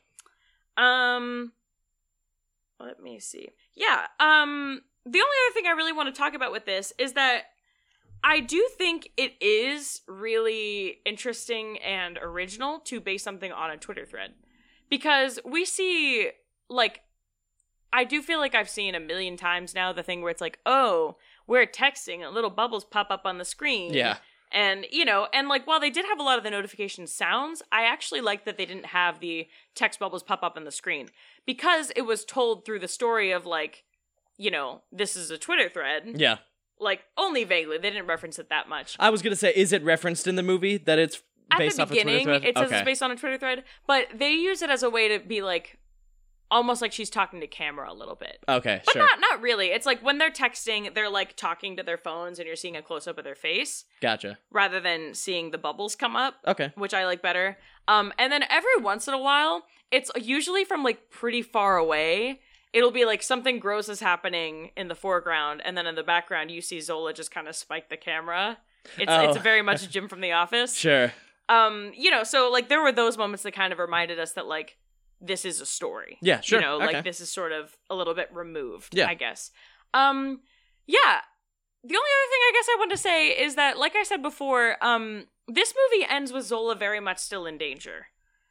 [0.77, 1.51] Um
[2.79, 3.49] let me see.
[3.75, 7.13] Yeah, um the only other thing I really want to talk about with this is
[7.13, 7.43] that
[8.23, 14.03] I do think it is really interesting and original to base something on a Twitter
[14.05, 14.33] thread.
[14.89, 16.31] Because we see
[16.69, 17.01] like
[17.93, 20.59] I do feel like I've seen a million times now the thing where it's like,
[20.65, 21.15] "Oh,
[21.47, 24.17] we're texting and little bubbles pop up on the screen." Yeah.
[24.51, 27.61] And, you know, and like while they did have a lot of the notification sounds,
[27.71, 31.09] I actually like that they didn't have the text bubbles pop up on the screen
[31.45, 33.83] because it was told through the story of like,
[34.37, 36.15] you know, this is a Twitter thread.
[36.15, 36.37] Yeah.
[36.79, 37.77] Like only vaguely.
[37.77, 38.95] They didn't reference it that much.
[38.99, 41.83] I was gonna say, is it referenced in the movie that it's At based the
[41.83, 42.45] off a Twitter beginning, thread?
[42.45, 42.77] it says okay.
[42.77, 45.41] it's based on a Twitter thread, but they use it as a way to be
[45.41, 45.77] like
[46.55, 48.39] almost like she's talking to camera a little bit.
[48.47, 49.01] okay, But sure.
[49.05, 49.67] not not really.
[49.67, 52.81] It's like when they're texting, they're like talking to their phones and you're seeing a
[52.81, 54.37] close up of their face Gotcha.
[54.51, 56.35] rather than seeing the bubbles come up.
[56.47, 56.71] Okay.
[56.75, 57.57] which I like better.
[57.87, 62.39] Um, and then every once in a while, it's usually from like pretty far away.
[62.73, 66.51] It'll be like something gross is happening in the foreground, and then in the background,
[66.51, 68.57] you see Zola just kind of spike the camera.
[68.97, 69.29] It's Oh.
[69.29, 70.75] it's very much Jim from The Office.
[70.75, 71.13] Sure.
[71.47, 74.45] Um, you know, so like there were those moments that kind of reminded us that
[74.47, 74.77] like
[75.25, 76.17] this is a story.
[76.21, 76.59] Yeah, sure.
[76.59, 76.93] You know, Okay.
[76.93, 78.93] like this is sort of a little bit removed.
[78.95, 79.07] Yeah.
[79.07, 79.51] I guess.
[79.93, 80.41] Um,
[80.87, 81.21] yeah.
[81.87, 84.21] The only other thing I guess I want to say is that, like I said
[84.21, 88.07] before, um, this movie ends with Zola very much still in danger.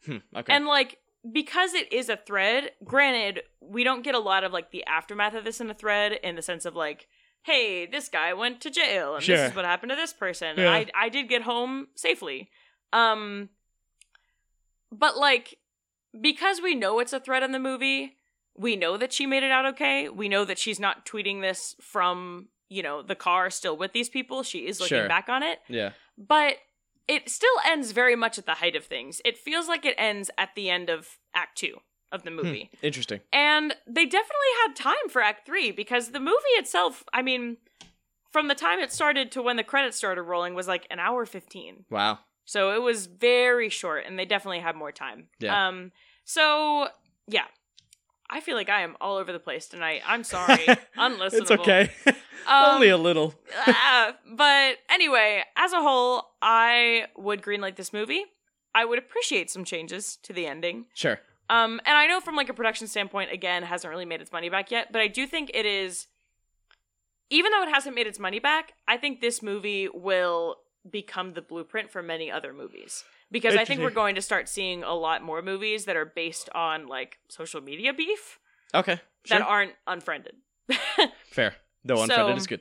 [0.07, 0.53] Hmm, okay.
[0.55, 0.99] And like
[1.33, 5.35] because it is a thread, granted, we don't get a lot of like the aftermath
[5.35, 7.09] of this in a thread in the sense of like,
[7.43, 9.37] hey, this guy went to jail and Sure.
[9.37, 10.57] this is what happened to this person.
[10.59, 10.71] Yeah.
[10.71, 12.51] I I did get home safely.
[12.93, 13.49] Um
[14.93, 15.59] but like
[16.20, 18.16] because we know it's a threat in the movie,
[18.57, 20.09] we know that she made it out okay.
[20.09, 24.09] We know that she's not tweeting this from, you know, the car still with these
[24.09, 24.42] people.
[24.42, 25.09] She is looking Sure.
[25.09, 25.90] back on it yeah.
[26.16, 26.57] but
[27.07, 29.20] it still ends very much at the height of things.
[29.24, 31.79] It feels like it ends at the end of Act Two
[32.12, 32.70] of the movie.
[32.81, 33.20] Interesting.
[33.33, 37.57] And they definitely had time for Act Three because the movie itself, I mean,
[38.31, 41.27] from the time it started to when the credits started rolling was like an hour
[41.27, 41.85] 15.
[41.90, 42.20] Wow.
[42.46, 45.29] So it was very short and they definitely had more time.
[45.40, 45.68] Yeah.
[45.68, 45.92] Um
[46.25, 46.89] so
[47.27, 47.45] yeah.
[48.31, 50.03] I feel like I am all over the place tonight.
[50.07, 50.67] I'm sorry.
[50.97, 51.41] Unlistenable.
[51.41, 51.91] it's okay.
[52.47, 53.35] Um, Only a little.
[53.67, 58.25] uh, but anyway, as a whole, I would greenlight this movie.
[58.75, 60.85] I would appreciate some changes to the ending.
[60.93, 61.21] Sure.
[61.49, 64.51] Um, and I know from like a production standpoint, again, hasn't really made its money
[64.51, 66.09] back yet, but I do think it is.
[67.31, 70.57] Even though it hasn't made its money back, I think this movie will
[70.91, 74.83] become the blueprint for many other movies because I think we're going to start seeing
[74.83, 78.39] a lot more movies that are based on like social media beef
[78.75, 79.01] Okay.
[79.25, 79.39] Sure.
[79.39, 80.35] that aren't unfriended.
[81.31, 81.55] Fair.
[81.85, 82.61] Though unfriended So- is good.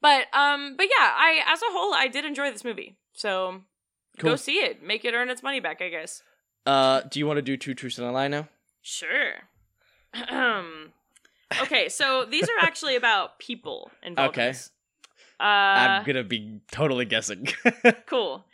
[0.00, 2.96] But um, but yeah, I as a whole, I did enjoy this movie.
[3.14, 3.62] So
[4.18, 6.22] go see it, make it earn its money back, I guess.
[6.66, 8.48] Uh, do you want to do two truths and a lie now?
[8.82, 9.32] Sure.
[10.28, 10.92] Um
[11.62, 14.36] okay, so these are actually about people involved.
[14.36, 14.58] in Okay.
[15.40, 17.48] Uh, I'm gonna be totally guessing.
[18.06, 18.44] cool.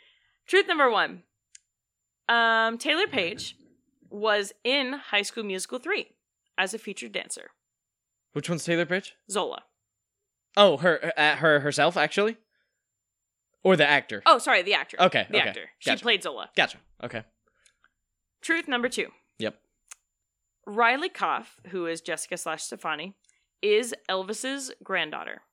[0.51, 1.23] Truth number one.
[2.27, 3.55] Um, Taylour Paige
[4.09, 6.09] was in High School Musical three
[6.57, 7.51] as a featured dancer.
[8.33, 9.13] Which one's Taylour Paige?
[9.29, 9.63] Zola.
[10.57, 12.35] Oh, her, uh, her herself actually,
[13.63, 14.21] or the actor?
[14.25, 14.97] Oh, sorry, the actor.
[14.99, 15.47] Okay, the okay.
[15.47, 15.69] actor.
[15.79, 16.49] She played Zola.
[16.53, 16.79] Gotcha.
[17.01, 17.23] Okay.
[18.41, 19.07] Truth number two.
[19.39, 19.55] Yep.
[20.67, 23.15] Riley Koff, who is Jessica slash Stefani,
[23.61, 25.43] is Elvis's granddaughter.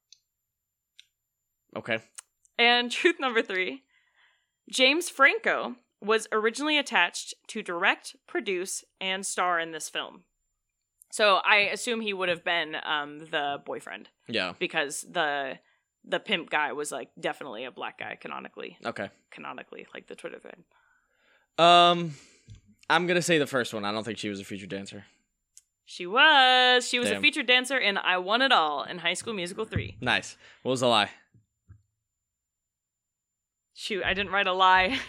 [1.76, 2.00] Okay.
[2.58, 3.84] And truth number three
[4.70, 10.22] James Franco was originally attached to direct, produce, and star in this film.
[11.10, 14.52] So I assume he would have been um, the boyfriend Yeah.
[14.58, 15.58] because the
[16.04, 19.10] the pimp guy was like definitely a black guy canonically, Okay.
[19.30, 20.64] canonically like the Twitter thing.
[21.58, 22.14] Um,
[22.88, 23.84] I'm gonna say the first one.
[23.84, 25.04] I don't think she was a featured dancer.
[25.84, 26.86] She was.
[26.86, 29.96] She was a featured dancer in I Want It All in High School Musical 3.
[30.02, 30.36] Nice.
[30.62, 31.08] What was the lie?
[33.80, 34.98] Shoot, I didn't write a lie.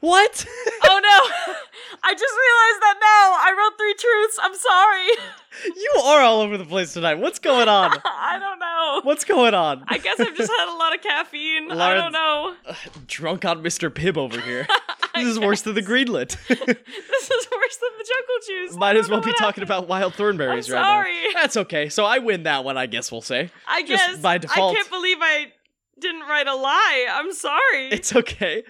[0.00, 0.44] What?
[0.84, 1.54] oh no!
[2.02, 3.32] I just realized that now.
[3.38, 4.38] I wrote three truths.
[4.42, 5.76] I'm sorry.
[5.76, 7.14] you are all over the place tonight.
[7.14, 7.96] What's going on?
[8.04, 9.00] I don't know.
[9.04, 9.84] What's going on?
[9.86, 11.70] I guess I've just had a lot of caffeine.
[11.70, 12.54] I don't know.
[12.66, 12.74] Uh,
[13.06, 13.88] drunk on Mr.
[13.88, 14.66] Pibb over here.
[15.14, 16.36] This is worse than the greenlit.
[16.48, 18.76] This is worse than the jungle juice.
[18.76, 19.62] Might as well be talking happened.
[19.64, 21.14] about wild thornberries I'm right sorry.
[21.32, 21.40] now.
[21.40, 21.88] That's okay.
[21.88, 23.50] So I win that one, I guess we'll say.
[23.66, 24.18] I just guess.
[24.18, 24.72] by default.
[24.72, 25.52] I can't believe I
[26.00, 27.06] didn't write a lie.
[27.10, 27.88] I'm sorry.
[27.90, 28.64] It's okay.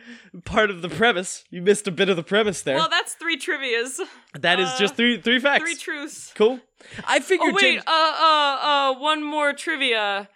[0.44, 1.44] Part of the premise.
[1.50, 2.76] You missed a bit of the premise there.
[2.76, 4.00] well, that's three trivias.
[4.38, 5.62] that is uh, just three three facts.
[5.64, 6.32] Three truths.
[6.34, 6.60] cool.
[7.06, 8.58] I figured Oh wait, James- uh, uh,
[8.94, 10.28] uh, one more trivia.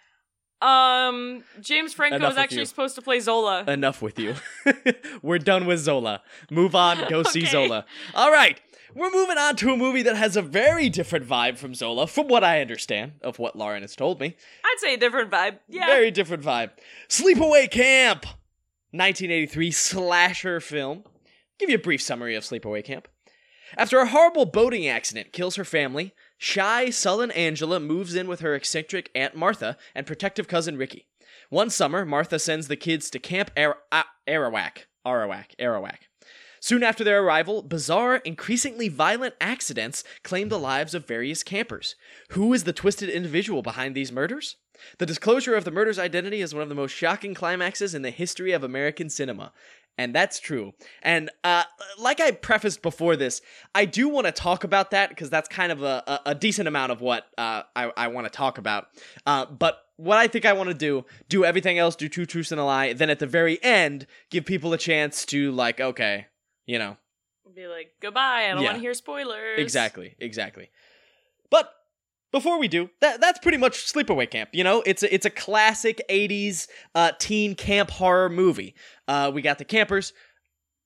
[0.61, 2.65] Um, James Franco Enough was actually you.
[2.65, 3.65] supposed to play Zola.
[3.67, 4.35] enough with you.
[5.21, 6.21] We're done with Zola.
[6.49, 7.85] Move on, go see Zola.
[8.15, 8.61] All right.
[8.95, 12.27] We're moving on to a movie that has a very different vibe from Zola, from
[12.27, 14.35] what I understand of what Lauren has told me.
[14.63, 15.59] I'd say a different vibe.
[15.67, 15.87] Yeah.
[15.87, 16.71] Very different vibe.
[17.09, 18.25] Sleepaway Camp,
[18.91, 21.03] 1983 slasher film.
[21.59, 23.07] Give you a brief summary of Sleepaway Camp.
[23.77, 28.53] After a horrible boating accident kills her family, shy, sullen Angela moves in with her
[28.53, 31.07] eccentric Aunt Martha and protective cousin Ricky.
[31.49, 34.85] One summer, Martha sends the kids to Camp Ar- A- Arawak.
[35.05, 35.55] Arawak.
[35.59, 35.97] Arawak.
[36.63, 41.95] Soon after their arrival, bizarre, increasingly violent accidents claim the lives of various campers.
[42.29, 44.55] Who is the twisted individual behind these murders?
[44.97, 48.11] The disclosure of the murder's identity is one of the most shocking climaxes in the
[48.11, 49.51] history of American cinema.
[49.97, 50.71] And that's true.
[51.01, 51.63] And uh,
[51.99, 53.41] like I prefaced before this,
[53.75, 56.69] I do want to talk about that because that's kind of a, a, a decent
[56.69, 58.87] amount of what uh, I, I want to talk about.
[59.25, 62.53] Uh, but what I think I want to do, do everything else, do two truths
[62.53, 66.27] and a lie, then at the very end, give people a chance to, like, okay,
[66.65, 66.97] you know,
[67.55, 68.45] Be like, goodbye.
[68.45, 68.69] I don't Yeah.
[68.69, 69.59] want to hear spoilers.
[69.59, 70.69] Exactly, exactly.
[71.51, 71.69] But
[72.31, 74.49] before we do, that that's pretty much Sleepaway Camp.
[74.53, 78.75] You know, it's a, it's a classic '80s uh, teen camp horror movie.
[79.07, 80.13] Uh, we got the campers,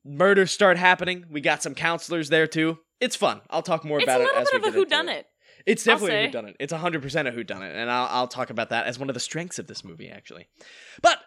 [0.04, 1.26] murders start happening.
[1.30, 2.80] We got some counselors there too.
[3.00, 3.42] It's fun.
[3.50, 5.20] I'll talk more It's about it little as bit we of a whodunit.
[5.20, 5.26] it.
[5.68, 6.56] It's definitely a whodunit.
[6.60, 9.60] It's 100% a whodunit, and I'll, I'll talk about that as one of the strengths
[9.60, 10.48] of this movie, actually.
[11.02, 11.20] But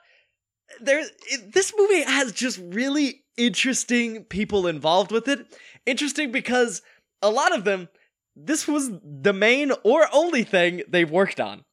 [0.81, 5.47] there, it, this movie has just really interesting people involved with it.
[5.87, 6.83] Interesting because
[7.23, 7.89] a lot of them,
[8.37, 11.65] this was the main or only thing they've worked on.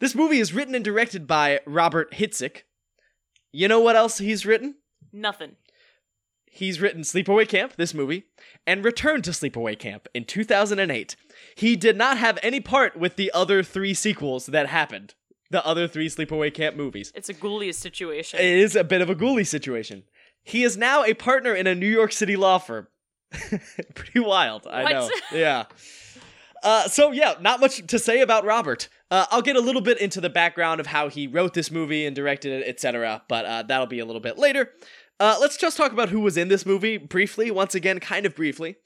[0.00, 2.62] This movie is written and directed by Robert Hiltzik.
[3.52, 4.76] You know what else he's written?
[5.12, 5.56] Nothing.
[6.54, 8.24] He's written Sleepaway Camp, this movie,
[8.66, 11.16] and Return to Sleepaway Camp in 2008.
[11.56, 15.14] He did not have any part with the other three sequels that happened.
[15.50, 17.12] The other three Sleepaway Camp movies.
[17.14, 18.40] It's a ghoulies situation.
[18.40, 20.04] It is a bit of a ghoulie situation.
[20.42, 22.88] He is now a partner in a New York City law firm.
[23.94, 24.92] Pretty wild, I What?
[24.92, 25.10] know.
[25.32, 25.64] Yeah.
[26.62, 28.88] Uh, so yeah, not much to say about Robert.
[29.10, 32.06] Uh, I'll get a little bit into the background of how he wrote this movie
[32.06, 33.22] and directed it, etc.
[33.28, 34.70] But uh, that'll be a little bit later.
[35.20, 37.50] Uh, let's just talk about who was in this movie briefly.
[37.50, 38.76] Once again, kind of briefly.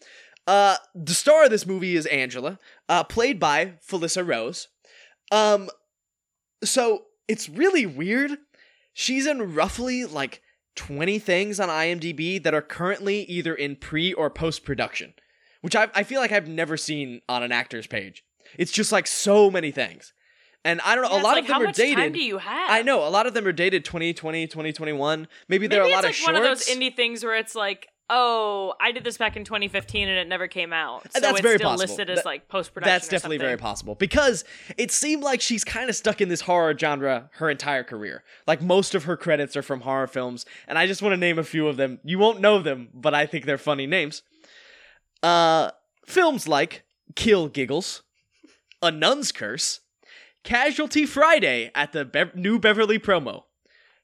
[0.47, 4.69] Uh, the star of this movie is Angela, uh, played by Felissa Rose.
[5.31, 5.69] Um,
[6.65, 8.33] so it's really weird.
[8.93, 10.43] She's in roughly like
[10.77, 15.15] 20 things on IMDb that are currently either in pre or post production,
[15.61, 18.25] which I, I feel like I've never seen on an actor's page.
[18.59, 20.13] It's just like so many things.
[20.65, 21.97] And I don't know, Yeah, a lot like, of them how are much dated.
[21.97, 22.71] time do you have?
[22.71, 25.29] I know, a lot of them are dated 2020, 2021.
[25.49, 26.33] Maybe, there are a lot like of shorts.
[26.33, 30.09] one of those indie things where it's like, oh, I did this back in 2015
[30.09, 31.03] and it never came out.
[31.13, 31.89] So that's it's very still possible.
[31.89, 32.95] listed as That- like post production.
[32.95, 34.45] That's definitely very possible because
[34.77, 38.25] it seemed like she's kind of stuck in this horror genre her entire career.
[38.47, 41.39] Like most of her credits are from horror films, and I just want to name
[41.39, 41.99] a few of them.
[42.03, 44.23] You won't know them, but I think they're funny names.
[45.23, 45.71] Uh,
[46.07, 48.03] films like Kill Giggles,
[48.81, 49.81] A Nun's Curse,
[50.45, 53.43] Casualty Friday at the Bev- New Beverly promo,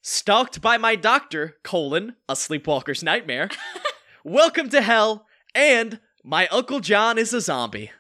[0.07, 3.49] Stalked by My Doctor: colon A Sleepwalker's Nightmare,
[4.23, 7.91] Welcome to Hell, and My Uncle John is a Zombie.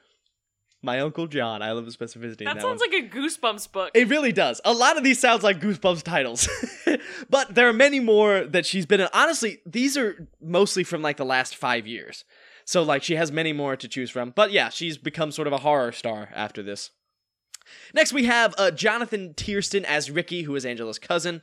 [0.82, 1.62] My Uncle John.
[1.62, 2.90] I love the specificity That that sounds one.
[2.90, 3.90] like a Goosebumps book.
[3.94, 4.60] It really does.
[4.66, 6.46] A lot of these sounds like Goosebumps titles.
[7.30, 9.08] but there are many more that she's been in.
[9.14, 12.26] Honestly, these are mostly from like the last five years.
[12.66, 14.28] So like she has many more to choose from.
[14.36, 16.90] But yeah, she's become sort of a horror star after this.
[17.94, 21.42] Next we have uh, Jonathan Tiersten as Ricky, who is Angela's cousin.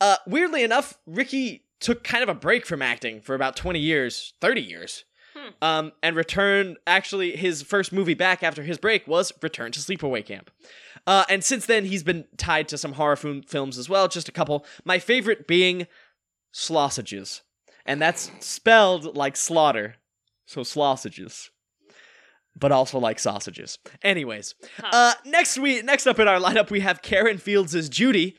[0.00, 4.34] Uh, weirdly enough, Ricky took kind of a break from acting for about 20 years,
[4.40, 5.04] 30 years.
[5.36, 5.48] Hmm.
[5.60, 6.76] Um, and returned.
[6.86, 10.50] Actually, his first movie back after his break was Return to Sleepaway Camp.
[11.06, 14.28] Uh, and since then, he's been tied to some horror film- films as well, just
[14.28, 14.64] a couple.
[14.84, 15.86] My favorite being
[16.54, 17.40] Slausages.
[17.84, 19.96] And that's spelled like slaughter.
[20.46, 21.50] So, sausages.
[22.56, 23.78] But also like sausages.
[24.02, 24.88] Anyways, Huh.
[24.92, 28.36] uh, next we next up in our lineup we have Karen Fields as Judy.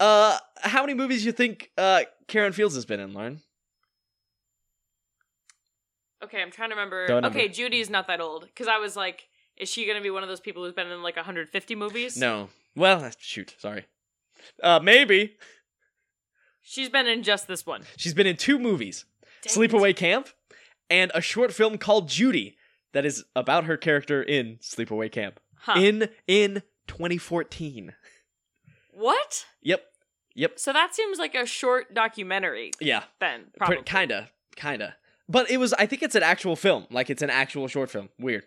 [0.00, 3.40] Uh, how many movies you think uh Karen Fields has been in, Lauren?
[6.22, 7.06] okay, I'm trying to remember.
[7.06, 7.38] Don't remember.
[7.38, 10.28] Okay, Judy's not that old because I was like, is she gonna be one of
[10.28, 12.16] those people who's been in like 150 movies?
[12.16, 12.48] No.
[12.76, 13.86] Well, shoot, sorry.
[14.62, 15.36] Uh, maybe
[16.60, 17.82] she's been in just this one.
[17.96, 19.04] she's been in two movies:
[19.42, 20.28] Dang Sleepaway Camp
[20.90, 22.56] and a short film called Judy
[22.92, 25.74] that is about her character in Sleepaway Camp Huh.
[25.80, 27.94] in in 2014.
[28.98, 29.46] What?
[29.62, 29.84] Yep.
[30.34, 30.58] Yep.
[30.58, 32.72] So that seems like a short documentary.
[32.80, 33.04] Yeah.
[33.20, 33.82] Then probably.
[33.84, 34.96] Kinda, kinda.
[35.28, 35.72] But it was.
[35.74, 36.86] I think it's an actual film.
[36.90, 38.08] Like it's an actual short film.
[38.18, 38.44] Weird.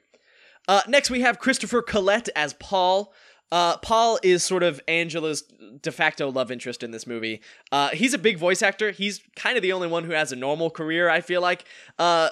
[0.67, 3.13] Uh, next we have Christopher Collet as Paul.
[3.51, 5.43] Uh, Paul is sort of Angela's
[5.81, 7.41] de facto love interest in this movie.
[7.71, 8.91] Uh, he's a big voice actor.
[8.91, 11.09] He's kind of the only one who has a normal career.
[11.09, 11.65] I feel like.
[11.97, 12.29] Uh,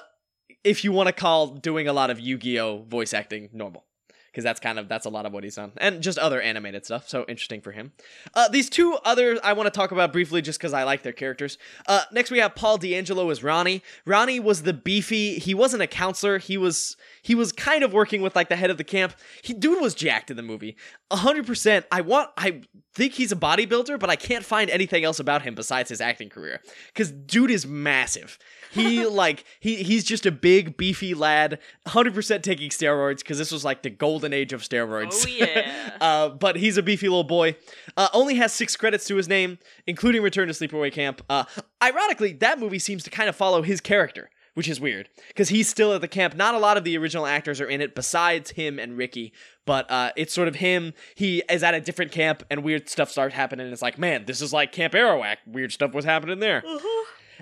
[0.62, 3.86] if you want to call doing a lot of Yu-Gi-Oh voice acting normal.
[4.30, 6.84] Because that's kind of that's a lot of what he's done, and just other animated
[6.84, 7.08] stuff.
[7.08, 7.92] So interesting for him.
[8.34, 11.12] Uh, these two others I want to talk about briefly, just because I like their
[11.12, 11.58] characters.
[11.86, 13.82] Uh, next we have Paul DeAngelo as Ronnie.
[14.06, 15.38] Ronnie was the beefy.
[15.38, 16.38] He wasn't a counselor.
[16.38, 19.14] He was he was kind of working with like the head of the camp.
[19.42, 20.76] He dude was jacked in the movie.
[21.10, 21.86] hundred percent.
[21.90, 22.30] I want.
[22.36, 22.62] I
[22.94, 26.28] think he's a bodybuilder, but I can't find anything else about him besides his acting
[26.28, 26.60] career.
[26.88, 28.38] Because dude is massive.
[28.72, 31.58] He like he he's just a big beefy lad.
[31.86, 35.24] Hundred percent taking steroids because this was like the golden age of steroids.
[35.26, 35.96] Oh, yeah.
[36.00, 37.56] uh, but he's a beefy little boy.
[37.96, 41.22] Uh, only has six credits to his name, including Return to Sleepaway Camp.
[41.28, 41.44] Uh,
[41.82, 45.68] ironically, that movie seems to kind of follow his character, which is weird because he's
[45.68, 46.34] still at the camp.
[46.36, 49.32] Not a lot of the original actors are in it besides him and Ricky,
[49.64, 50.92] but uh, it's sort of him.
[51.14, 53.64] He is at a different camp, and weird stuff starts happening.
[53.66, 55.36] And it's like, man, this is like Camp Arawak.
[55.46, 56.62] Weird stuff was happening there.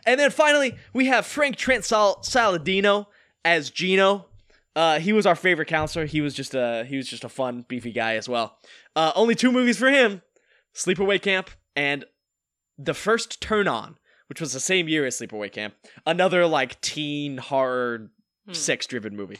[0.06, 3.06] And then finally, we have Frank Trent Sal- Saladino
[3.44, 4.26] as Gino.
[4.76, 6.06] Uh, he was our favorite counselor.
[6.06, 8.58] He was just a he was just a fun, beefy guy as well.
[8.94, 10.22] Uh, only two movies for him:
[10.74, 12.04] Sleepaway Camp and
[12.78, 13.96] The First Turn On,
[14.28, 15.74] which was the same year as Sleepaway Camp.
[16.06, 18.10] Another like teen horror,
[18.46, 18.52] Hmm.
[18.54, 19.38] sex-driven movie.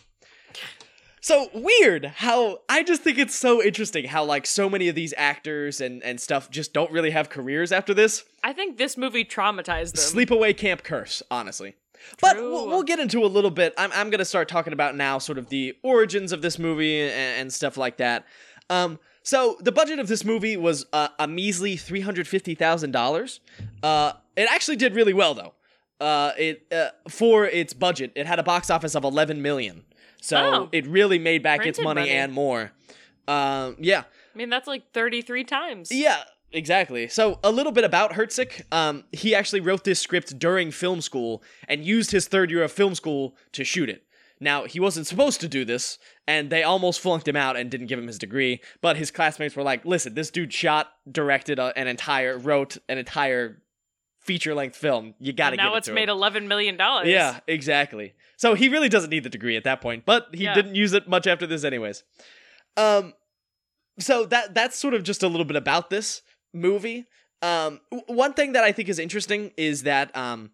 [1.21, 5.13] So weird how I just think it's so interesting how like so many of these
[5.17, 8.25] actors and and stuff just don't really have careers after this.
[8.45, 10.05] I think this movie traumatized them.
[10.27, 11.75] Sleepaway Camp Curse, honestly.
[12.21, 13.75] But we'll, we'll get into a little bit.
[13.79, 17.01] I'm, I'm going to start talking about now sort of the origins of this movie
[17.03, 18.25] and, and stuff like that.
[18.71, 21.77] Um, so the budget of this movie was uh, a measly
[22.47, 23.41] $350,000.
[23.83, 25.55] Uh, it actually did really well though.
[26.01, 29.85] Uh, it uh, for its budget, it had a box office of 11 million.
[30.21, 30.69] So Oh.
[30.73, 32.11] it really made back its money, money.
[32.11, 32.73] and more.
[33.27, 34.05] Um, yeah.
[34.35, 35.91] I mean, that's like 33 times.
[35.93, 36.23] Yeah,
[36.53, 37.09] exactly.
[37.09, 38.63] So a little bit about Hiltzik.
[38.73, 42.73] Um, he actually wrote this script during film school and used his third year of
[42.73, 44.05] film school to shoot it.
[44.41, 47.89] Now he wasn't supposed to do this, and they almost flunked him out and didn't
[47.89, 48.61] give him his degree.
[48.81, 52.99] But his classmates were like, "Listen, this dude shot, directed a, an entire, wrote an
[52.99, 53.61] entire
[54.21, 55.15] feature length film.
[55.19, 56.11] You got to give it Now it's to made him.
[56.11, 57.09] eleven million dollars.
[57.09, 58.15] Yeah, exactly.
[58.37, 60.55] So he really doesn't need the degree at that point, but he Yeah.
[60.55, 62.05] didn't use it much after this anyways.
[62.77, 63.15] Um
[63.99, 66.23] so that that's sort of just a little bit about this
[66.53, 67.07] movie.
[67.43, 70.51] Um one thing that I think is interesting is that um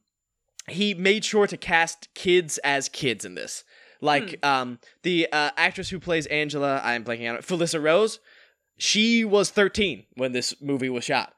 [0.68, 3.64] he made sure to cast kids as kids in this.
[4.00, 8.20] Like um the uh, actress who plays Angela, I'm blanking on it, Felissa Rose,
[8.76, 11.34] she was 13 when this movie was shot.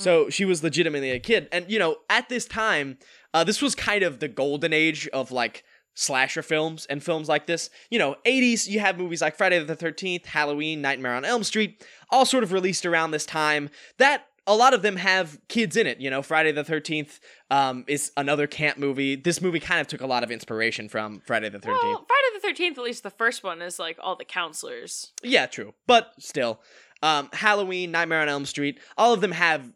[0.00, 1.46] So she was legitimately a kid.
[1.52, 2.96] And, you know, at this time,
[3.34, 5.62] uh, this was kind of the golden age of like
[6.00, 7.68] slasher films and films like this.
[7.90, 11.84] You know, 80s, you have movies like Friday the 13th, Halloween, Nightmare on Elm Street,
[12.10, 13.68] all sort of released around this time.
[13.98, 16.00] That a lot of them have kids in it.
[16.00, 17.20] You know, Friday the 13th
[17.50, 19.14] um, is another camp movie.
[19.14, 21.66] This movie kind of took a lot of inspiration from Friday the 13th.
[21.66, 25.12] Well, Friday the Thirteenth, at least the first one, is like all the counselors.
[25.22, 25.74] Yeah, true.
[25.86, 26.60] But still,
[27.02, 29.70] um, Halloween, Nightmare on Elm Street, all of them have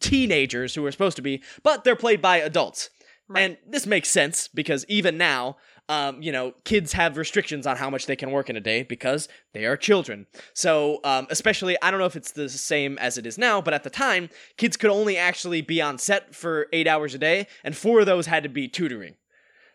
[0.00, 2.90] teenagers who are supposed to be, but they're played by adults.
[3.28, 3.42] Right.
[3.42, 5.56] And this makes sense because even now,
[5.88, 8.82] um, you know, kids have restrictions on how much they can work in a day
[8.82, 10.26] because they are children.
[10.52, 13.74] So, um, especially, I don't know if it's the same as it is now, but
[13.74, 17.46] at the time, kids could only actually be on set for eight hours a day,
[17.62, 19.14] and four of those had to be tutoring.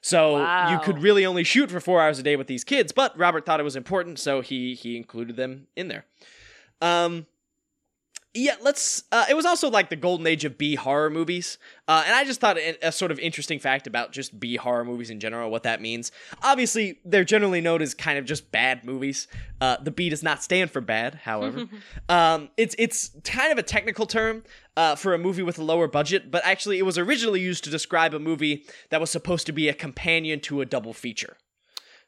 [0.01, 0.39] So
[0.71, 3.45] you could really only shoot for four hours a day with these kids, but Robert
[3.45, 6.05] thought it was important, so he he included them in there.
[6.81, 7.27] Um,
[8.33, 9.03] yeah, let's.
[9.11, 11.57] Uh, it was also like the golden age of B horror movies,
[11.87, 14.85] uh, and I just thought a, a sort of interesting fact about just B horror
[14.85, 16.11] movies in general, what that means.
[16.41, 19.27] Obviously, they're generally known as kind of just bad movies.
[19.59, 21.67] Uh, the B does not stand for bad, however.
[22.09, 24.43] um, it's it's kind of a technical term
[24.77, 27.69] uh, for a movie with a lower budget, but actually, it was originally used to
[27.69, 31.35] describe a movie that was supposed to be a companion to a double feature.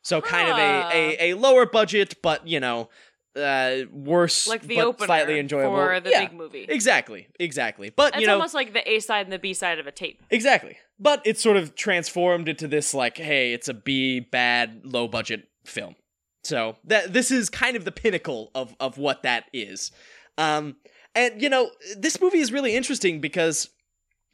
[0.02, 0.90] So kind of Ah.
[0.94, 2.90] a, a, a lower budget, but you know,
[3.36, 6.66] uh, worse, Like the but slightly enjoyable for the Yeah, big movie.
[6.70, 7.90] Exactly, exactly.
[7.90, 9.92] But It's you know, almost like the A side and the B side of a
[9.92, 10.22] tape.
[10.30, 10.78] exactly.
[11.00, 15.48] But it's sort of transformed into this like, hey, it's a B bad low budget
[15.66, 15.96] film.
[16.44, 19.92] So that this is kind of the pinnacle of of what that is.
[20.38, 20.76] Um,
[21.16, 23.70] and you know, this movie is really interesting because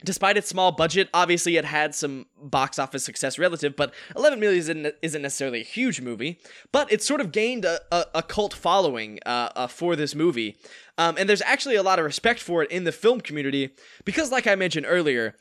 [0.04, 4.60] despite its small budget, obviously it had some box office success relative, but 11 million
[4.60, 6.39] isn't, isn't necessarily a huge movie.
[6.72, 10.58] But it sort of gained a, a, a cult following uh, uh, for this movie.
[10.97, 13.72] Um, and there's actually a lot of respect for it in the film community
[14.06, 15.36] because, like I mentioned earlier,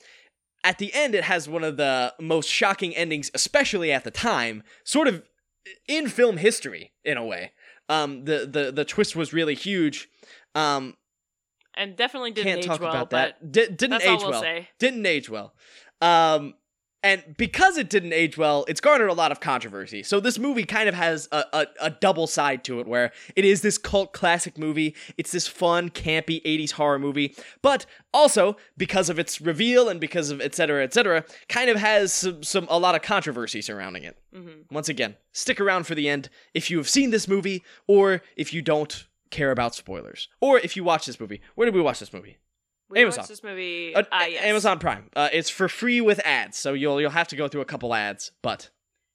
[0.64, 4.62] at the end it has one of the most shocking endings, especially at the time,
[4.84, 5.22] sort of
[5.86, 7.52] in film history in a way.
[7.88, 10.08] Um, the, the, the twist was really huge.
[10.54, 10.96] Um,
[11.78, 13.52] And definitely didn't can't age talk well, about but that.
[13.52, 14.42] Di- didn't that's age all we'll well.
[14.42, 14.68] say.
[14.78, 15.54] Didn't age well.
[16.02, 16.54] Um,
[17.04, 20.02] and because it didn't age well, it's garnered a lot of controversy.
[20.02, 23.44] So this movie kind of has a, a, a double side to it, where it
[23.44, 24.96] is this cult classic movie.
[25.16, 30.30] It's this fun, campy '80s horror movie, but also because of its reveal and because
[30.30, 34.02] of et cetera, et cetera, kind of has some, some a lot of controversy surrounding
[34.02, 34.16] it.
[34.34, 34.64] Mhm.
[34.72, 38.52] Once again, stick around for the end if you have seen this movie, or if
[38.52, 41.40] you don't care about spoilers, or if you watch this movie.
[41.54, 42.38] Where did we watch this movie?
[42.88, 43.20] we Amazon.
[43.20, 43.94] watched this movie.
[43.94, 44.44] Uh, ah, yes.
[44.44, 45.10] Amazon Prime.
[45.14, 47.94] Uh, it's for free with ads, so you'll you'll have to go through a couple
[47.94, 48.70] ads, but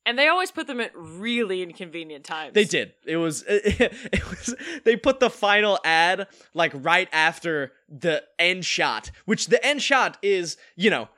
[0.06, 2.54] and they always put them at really inconvenient times.
[2.54, 2.94] they did.
[3.06, 9.12] It was it, was they put the final ad like right after the end shot,
[9.26, 11.10] which the end shot is you know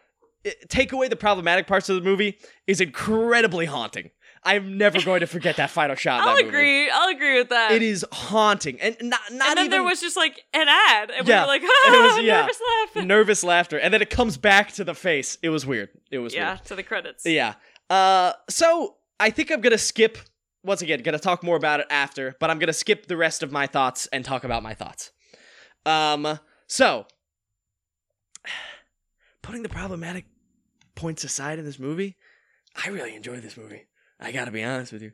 [0.69, 2.37] take away the problematic parts of the movie
[2.67, 4.11] is incredibly haunting.
[4.45, 6.21] I'm never going to forget that final shot.
[6.21, 6.49] I'll that movie.
[6.57, 6.89] agree.
[6.91, 7.71] I'll agree with that.
[7.71, 11.09] It is haunting, and not not and then even there was just like an ad,
[11.11, 12.41] and Yeah, we were like, it "Ah, was- yeah.
[12.41, 12.61] nervous
[12.95, 15.37] laugh." nervous laughter, and then it comes back to the face.
[15.41, 15.89] It was weird.
[16.11, 16.65] It was Yeah, weird.
[16.65, 17.25] to the credits.
[17.25, 17.55] Yeah.
[17.89, 20.17] Uh, so I think I'm gonna skip.
[20.63, 23.51] Once again, gonna talk more about it after, but I'm gonna skip the rest of
[23.51, 25.11] my thoughts and talk about my thoughts.
[25.85, 27.05] Um, so
[29.41, 30.25] putting the problematic
[30.95, 32.15] points aside in this movie,
[32.83, 33.87] I really enjoyed this movie.
[34.19, 35.11] I gotta be honest with you.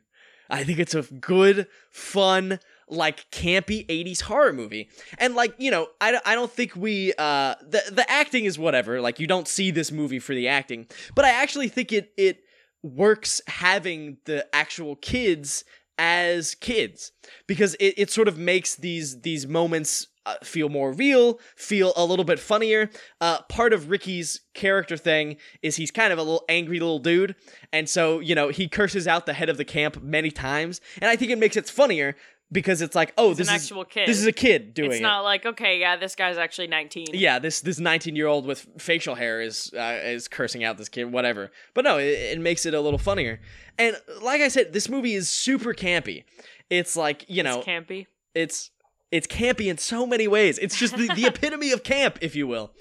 [0.50, 4.90] I think it's a good, fun, like campy 80s horror movie.
[5.18, 9.00] And like, you know, I, I don't think we uh the the acting is whatever.
[9.00, 12.40] Like you don't see this movie for the acting, but I actually think it it
[12.82, 15.64] works having the actual kids
[16.02, 17.12] as kids
[17.46, 22.04] because it, it sort of makes these these moments uh, feel more real, feel a
[22.04, 22.90] little bit funnier.
[23.20, 27.36] Uh, part of Ricky's character thing is he's kind of a little angry little dude,
[27.72, 31.08] and so you know he curses out the head of the camp many times, and
[31.08, 32.16] I think it makes it funnier
[32.52, 34.06] because it's like, oh, He's this an is actual kid.
[34.08, 35.02] this is a kid doing It's it.
[35.02, 37.06] not like okay, yeah, this guy's actually nineteen.
[37.12, 40.88] Yeah, this this 19 year old with facial hair is uh, is cursing out this
[40.88, 41.50] kid, whatever.
[41.74, 43.40] But no, it, it makes it a little funnier.
[43.78, 46.24] And like I said, this movie is super campy.
[46.70, 48.06] It's like you know, it's campy.
[48.34, 48.70] it's
[49.10, 50.58] It's campy in so many ways.
[50.58, 52.72] It's just the, the epitome of camp, if you will.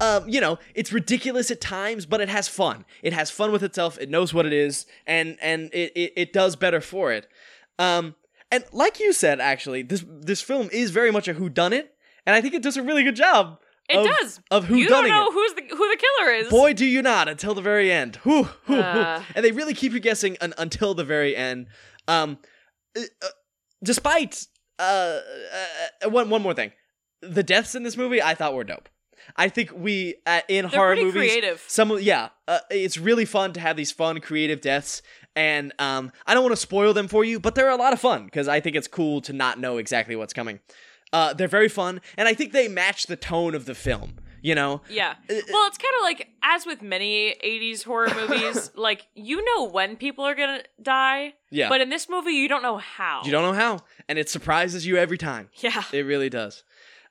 [0.00, 2.84] Um, you know, it's ridiculous at times, but it has fun.
[3.02, 3.98] It has fun with itself.
[3.98, 7.26] It knows what it is, and and it it, it does better for it.
[7.78, 8.14] Um,
[8.50, 11.94] and like you said, actually, this this film is very much a who done it,
[12.26, 13.58] and I think it does a really good job.
[13.88, 14.40] It of, does.
[14.52, 15.32] of who you don't know it.
[15.32, 16.48] who's the who the killer is.
[16.48, 18.16] Boy, do you not until the very end.
[18.16, 18.80] Whew, whew, whew.
[18.80, 19.22] Uh.
[19.34, 21.66] And they really keep you guessing un- until the very end.
[22.06, 22.38] Um,
[22.96, 23.28] uh, uh,
[23.82, 24.46] despite
[24.78, 25.18] uh,
[26.04, 26.72] uh, one one more thing,
[27.20, 28.88] the deaths in this movie I thought were dope.
[29.36, 31.64] I think we uh, in They're horror movies, creative.
[31.66, 35.02] some yeah, uh, it's really fun to have these fun creative deaths.
[35.36, 38.00] And um, I don't want to spoil them for you, but they're a lot of
[38.00, 40.60] fun because I think it's cool to not know exactly what's coming.
[41.12, 44.18] Uh, they're very fun, and I think they match the tone of the film.
[44.42, 45.16] You know, Yeah.
[45.28, 49.64] Uh, Well, it's kind of like as with many 80s horror movies, like you know
[49.64, 51.68] when people are going to die, yeah.
[51.68, 53.22] but in this movie you don't know how.
[53.24, 55.50] You don't know how, and it surprises you every time.
[55.56, 55.82] Yeah.
[55.92, 56.64] It really does.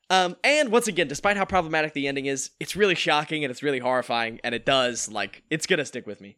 [0.10, 3.62] Um, and once again, despite how problematic the ending is, it's really shocking and it's
[3.62, 6.36] really horrifying, and it does like it's gonna stick with me.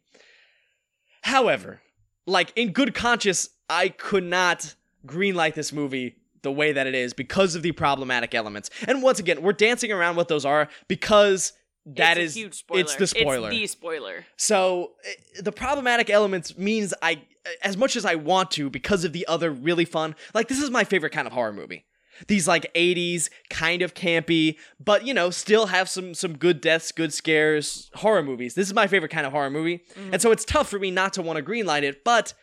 [1.22, 1.80] However,
[2.26, 4.74] like in good conscience, I could not
[5.06, 8.70] greenlight this movie the way that it is because of the problematic elements.
[8.86, 11.52] And once again, we're dancing around what those are because
[11.86, 12.80] that it's is a huge spoiler.
[12.80, 13.50] it's the spoiler.
[13.50, 14.26] It's the spoiler.
[14.36, 17.22] So eh, the problematic elements means I,
[17.62, 20.70] as much as I want to, because of the other really fun, like this is
[20.70, 21.84] my favorite kind of horror movie.
[22.28, 26.92] These like '80s kind of campy, but you know, still have some some good deaths,
[26.92, 28.54] good scares, horror movies.
[28.54, 31.12] This is my favorite kind of horror movie, and so it's tough for me not
[31.14, 32.34] to want to greenlight it, but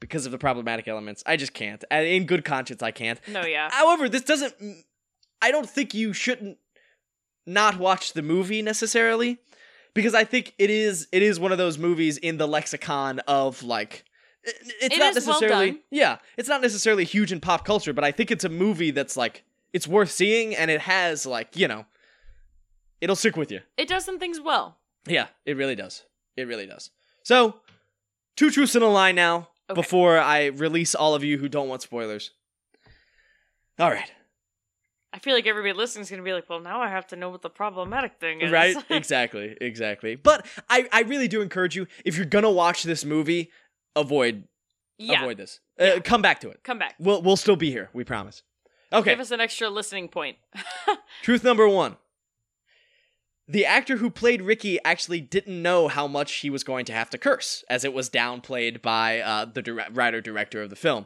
[0.00, 1.82] because of the problematic elements, I just can't.
[1.90, 3.18] In good conscience, I can't.
[3.28, 3.68] No, yeah.
[3.70, 4.54] However, this doesn't.
[5.40, 6.58] I don't think you shouldn't
[7.46, 9.38] not watch the movie necessarily,
[9.94, 13.62] because I think it is it is one of those movies in the lexicon of
[13.62, 14.04] like.
[14.44, 15.80] It- It's It not well necessarily done.
[15.90, 16.18] yeah.
[16.36, 19.44] It's not necessarily huge in pop culture, but I think it's a movie that's like
[19.72, 21.86] it's worth seeing, and it has like you know,
[23.00, 23.60] it'll stick with you.
[23.76, 24.78] It does some things well.
[25.06, 26.04] Yeah, it really does.
[26.36, 26.90] It really does.
[27.22, 27.60] So,
[28.36, 29.74] two truths and a lie now Okay.
[29.80, 32.30] before I release all of you who don't want spoilers.
[33.78, 34.10] All right.
[35.12, 37.16] I feel like everybody listening is going to be like, well, now I have to
[37.16, 38.50] know what the problematic thing is.
[38.50, 38.76] Right?
[38.90, 39.56] exactly.
[39.60, 40.16] Exactly.
[40.16, 43.50] But I, I really do encourage you, if you're gonna watch this movie,
[43.96, 44.44] avoid
[44.98, 45.20] yeah.
[45.20, 45.60] avoid this.
[45.78, 46.60] Uh, come back to it.
[46.62, 46.94] Come back.
[46.98, 48.42] We'll we'll still be here, we promise.
[48.92, 49.10] Okay.
[49.10, 50.36] Give us an extra listening point.
[51.22, 51.96] Truth number one.
[53.46, 57.10] The actor who played Ricky actually didn't know how much he was going to have
[57.10, 61.04] to curse, as it was downplayed by uh, the dire- writer director of the film.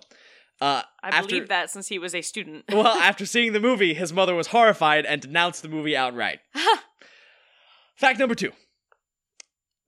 [0.60, 2.64] Uh, I after- believe that since he was a student.
[2.72, 6.40] well, after seeing the movie, his mother was horrified and denounced the movie outright.
[7.96, 8.52] Fact number two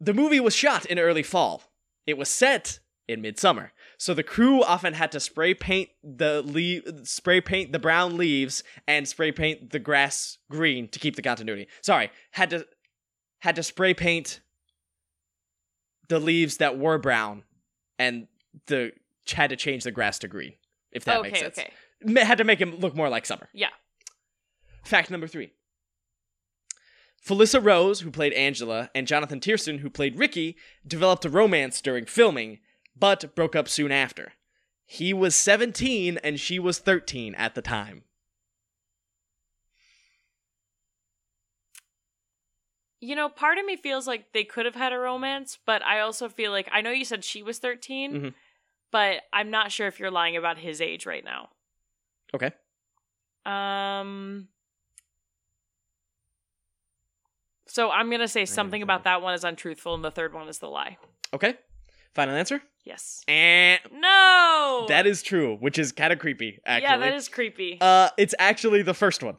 [0.00, 1.62] the movie was shot in early fall.
[2.06, 2.80] It was set
[3.10, 3.72] in midsummer.
[3.98, 8.62] So the crew often had to spray paint the le- spray paint the brown leaves
[8.86, 11.68] and spray paint the grass green to keep the continuity.
[11.82, 12.66] Sorry, had to
[13.40, 14.40] had to spray paint
[16.08, 17.44] the leaves that were brown
[17.98, 18.26] and
[18.66, 18.92] the
[19.32, 20.54] had to change the grass to green.
[20.92, 21.58] If that makes sense.
[21.58, 22.24] okay.
[22.24, 23.48] Had to make him look more like summer.
[23.52, 23.68] Yeah.
[24.84, 25.52] Fact number three.
[27.24, 30.56] Felissa Rose, who played Angela, and Jonathan Tiersten, who played Ricky,
[30.86, 32.60] developed a romance during filming,
[32.96, 34.32] but broke up soon after.
[34.86, 38.02] He was 17 and she was 13 at the time.
[43.00, 46.00] You know, part of me feels like they could have had a romance, but I
[46.00, 48.34] also feel like I know you said she was 13, Mhm.
[48.90, 51.50] but I'm not sure if you're lying about his age right now.
[52.34, 52.52] Okay.
[53.46, 54.48] Um
[57.66, 60.48] So I'm going to say something about that one is untruthful and the third one
[60.48, 60.98] is the lie.
[61.32, 61.56] Okay.
[62.14, 62.62] Final answer?
[62.84, 63.22] Yes.
[63.28, 64.86] Eh, No.
[64.88, 66.88] that is true, which is kind of creepy, actually.
[66.90, 67.78] Yeah, that is creepy.
[67.80, 69.36] Uh, it's actually the first one.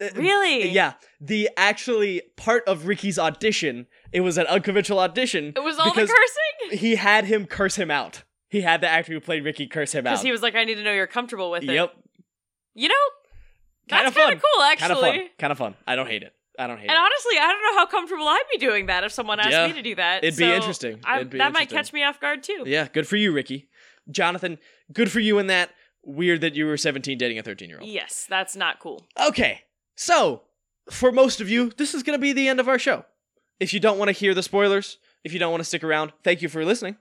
[0.00, 0.68] Uh, really?
[0.70, 5.52] Yeah, the actually part of Ricky's audition, it was an unconventional audition.
[5.56, 6.78] It was all the cursing?
[6.78, 8.24] He had him curse him out.
[8.48, 10.10] He had the actor who played Ricky curse him out.
[10.12, 11.70] Because he was like, I need to know you're comfortable with it.
[11.70, 11.92] Yep.
[12.74, 12.94] You know,
[13.88, 14.88] Kind that's kind of cool, actually.
[14.88, 15.28] Kind of fun.
[15.38, 15.74] Kind of fun.
[15.86, 16.32] I don't hate it.
[16.58, 16.98] I don't hate And it.
[16.98, 19.66] honestly, I don't know how comfortable I'd be doing that if someone asked Yeah.
[19.66, 20.24] me to do that.
[20.24, 21.00] It'd be So interesting.
[21.04, 22.64] I- It'd be that might catch me off guard too.
[22.66, 23.68] Yeah, good for you, Ricky.
[24.10, 24.58] Jonathan,
[24.92, 25.70] good for you in that.
[26.02, 27.88] Weird that you were 17 dating a 13 year old.
[27.88, 29.04] Yes, that's not cool.
[29.20, 29.62] Okay,
[29.96, 30.42] so
[30.90, 33.04] for most of you, this is going to be the end of our show.
[33.58, 36.12] If you don't want to hear the spoilers, if you don't want to stick around,
[36.22, 36.96] thank you for listening.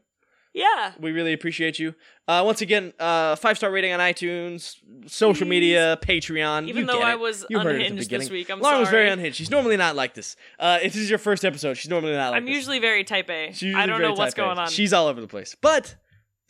[0.55, 0.93] Yeah.
[0.97, 1.93] We really appreciate you.
[2.29, 5.49] Uh, once again, uh, five star rating on iTunes, social Please.
[5.49, 6.69] media, Patreon.
[6.69, 9.35] Even you though I was You unhinged this week, I'm Lauren was very unhinged.
[9.35, 10.37] She's normally not like this.
[10.57, 12.55] Uh, if this is your first episode, she's normally not like I'm this.
[12.55, 13.53] usually very type A.
[13.75, 14.37] I don't know what's A.
[14.37, 14.69] going on.
[14.69, 15.57] She's all over the place.
[15.59, 15.97] But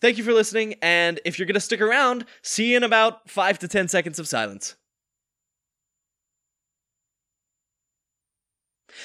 [0.02, 3.58] thank you for listening, and if you're gonna stick around, see you in about five
[3.60, 4.76] to ten seconds of silence.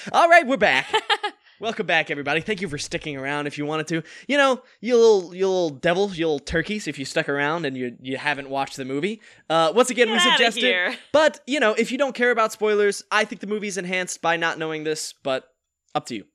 [0.13, 0.93] All right, we're back.
[1.61, 2.41] Welcome back, everybody.
[2.41, 3.45] Thank you for sticking around.
[3.45, 6.87] If you wanted to, you know, you little, you little devils, you little turkeys.
[6.87, 10.13] If you stuck around and you you haven't watched the movie, uh, once again, Get
[10.13, 10.97] we suggest it.
[11.11, 14.37] But you know, if you don't care about spoilers, I think the movie's enhanced by
[14.37, 15.13] not knowing this.
[15.21, 15.49] But
[15.93, 16.25] up to you.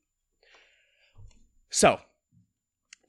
[1.71, 1.99] So,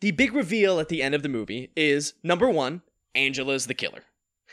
[0.01, 2.81] the big reveal at the end of the movie is number one:
[3.13, 4.01] Angela's the killer.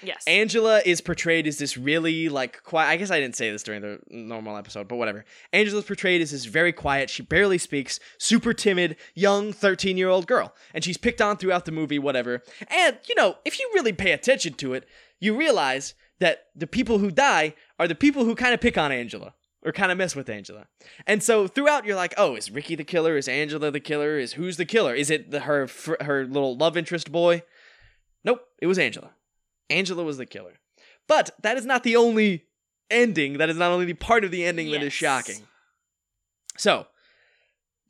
[0.05, 0.25] Yes.
[0.27, 2.89] Angela is portrayed as this really like quiet.
[2.89, 5.25] I guess I didn't say this during the normal episode, but whatever.
[5.53, 7.11] Angela's portrayed as this very quiet.
[7.11, 11.65] She barely speaks, super timid, young thirteen year old girl, and she's picked on throughout
[11.65, 11.99] the movie.
[11.99, 12.43] Whatever.
[12.69, 14.87] And you know, if you really pay attention to it,
[15.21, 18.93] you realize that the people who die are the people who kind of pick on
[18.93, 19.35] Angela
[19.65, 20.67] or kind of mess with Angela.
[21.07, 23.17] And so throughout, you're like, oh, is Ricky the killer?
[23.17, 24.19] Is Angela the killer?
[24.19, 24.95] Is who's the killer?
[24.95, 25.69] Is it the, her
[26.01, 27.43] her little love interest boy?
[28.25, 29.11] Nope, it was Angela.
[29.71, 30.55] Angela was the killer.
[31.07, 32.45] But that is not the only
[32.91, 33.39] ending.
[33.39, 35.43] That is not only the part of the ending that is shocking.
[36.57, 36.87] So,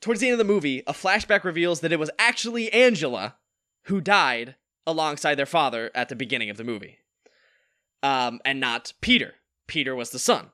[0.01, 3.37] towards the end of the movie, a flashback reveals that it was actually Angela
[3.85, 4.57] who died
[4.87, 6.99] alongside their father at the beginning of the movie.
[8.03, 9.35] Um, and not Peter.
[9.67, 10.51] Peter was the son.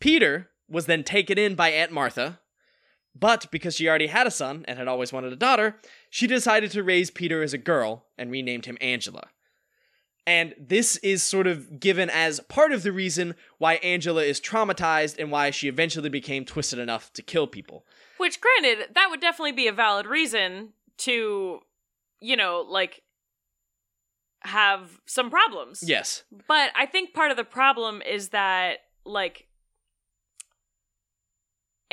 [0.00, 2.40] Peter was then taken in by Aunt Martha,
[3.14, 5.76] but because she already had a son and had always wanted a daughter,
[6.10, 9.28] she decided to raise Peter as a girl and renamed him Angela.
[10.26, 15.18] And this is sort of given as part of the reason why Angela is traumatized
[15.18, 17.84] and why she eventually became twisted enough to kill people.
[18.16, 21.60] Which, granted, that would definitely be a valid reason to,
[22.20, 23.02] you know, like
[24.40, 25.82] have some problems.
[25.86, 26.22] Yes.
[26.48, 29.46] But I think part of the problem is that, like,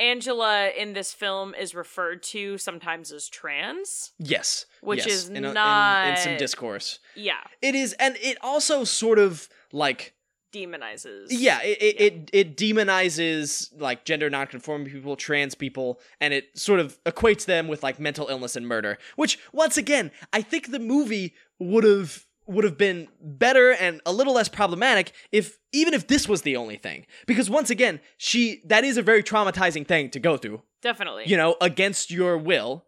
[0.02, 4.12] Angela in this film is referred to sometimes as trans.
[4.18, 4.66] Yes.
[4.80, 5.06] Which yes.
[5.06, 6.98] is in, a- in- not- in some discourse.
[7.14, 10.14] Yeah, It is, and it also sort of like
[10.52, 11.26] demonizes.
[11.30, 12.06] Yeah, it it, Yeah.
[12.06, 17.68] it it demonizes like gender nonconforming people, trans people, and it sort of equates them
[17.68, 18.98] with like mental illness and murder.
[19.16, 24.12] Which once again, I think the movie would have would have been better and a
[24.12, 27.06] little less problematic if even if this was the only thing.
[27.26, 31.24] Because once again, she that is a very traumatizing thing to go through, Definitely.
[31.26, 32.84] you know, against your will.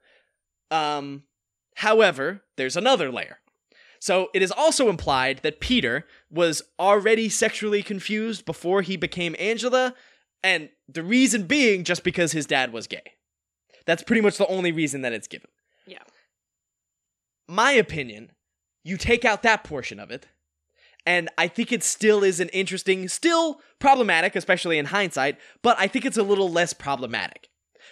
[0.70, 1.24] Um
[1.76, 3.38] however, there's another layer.
[4.00, 9.94] So it is also implied that Peter was already sexually confused before he became Angela,
[10.42, 13.14] and the reason being just because his dad was gay.
[13.86, 15.48] That's pretty much the only reason that it's given.
[15.86, 16.02] Yeah.
[17.48, 18.32] My opinion,
[18.84, 20.26] you take out that portion of it,
[21.06, 25.86] and I think it still is an interesting, still problematic, especially in hindsight, but I
[25.88, 27.48] think it's a little less problematic.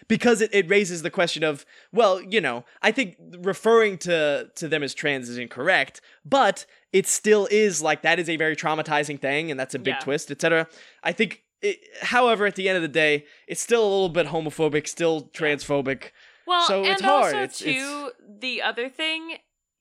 [0.08, 4.66] Because it, it raises the question of well you know i think referring to to
[4.66, 9.20] them as trans is incorrect but it still is like that is a very traumatizing
[9.20, 10.00] thing and that's a big Yeah.
[10.00, 10.66] twist etc
[11.04, 14.26] i think it, however at the end of the day it's still a little bit
[14.28, 16.10] homophobic still transphobic.
[16.46, 17.24] Well, So and it's hard.
[17.34, 19.36] also It's- too it's- the other thing,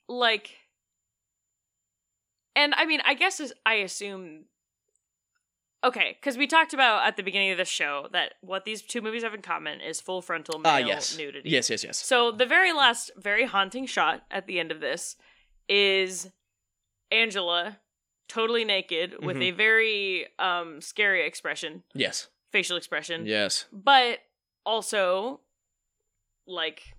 [0.08, 0.52] like,
[2.56, 4.46] and I mean, I guess I assume.
[5.84, 9.02] Okay, because we talked about at the beginning of the show that what these two
[9.02, 11.50] movies have in common is full frontal male ah yes nudity.
[11.50, 15.16] yes yes yes So the very last, very haunting shot at the end of this
[15.68, 16.30] is
[17.10, 17.80] Angela
[18.28, 19.42] totally naked with Mhm.
[19.48, 24.20] a very um scary expression, yes facial expression yes but
[24.66, 25.40] also
[26.46, 26.94] like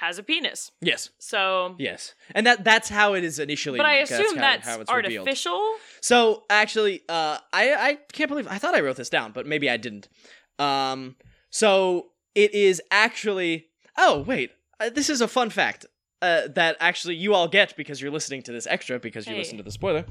[0.00, 0.70] has a penis.
[0.80, 4.40] yes So, yes and that that's how it is initially but I that's assume how-
[4.42, 5.26] that's, how it's revealed.
[5.26, 5.76] artificial.
[6.00, 9.68] So actually, uh, I I can't believe I thought I wrote this down, but maybe
[9.70, 10.08] I didn't.
[10.58, 11.16] Um,
[11.50, 13.66] so it is actually.
[13.96, 15.86] Oh wait, uh, this is a fun fact
[16.22, 19.38] uh, that actually you all get because you're listening to this extra because you Hey.
[19.40, 20.04] listen to the spoiler.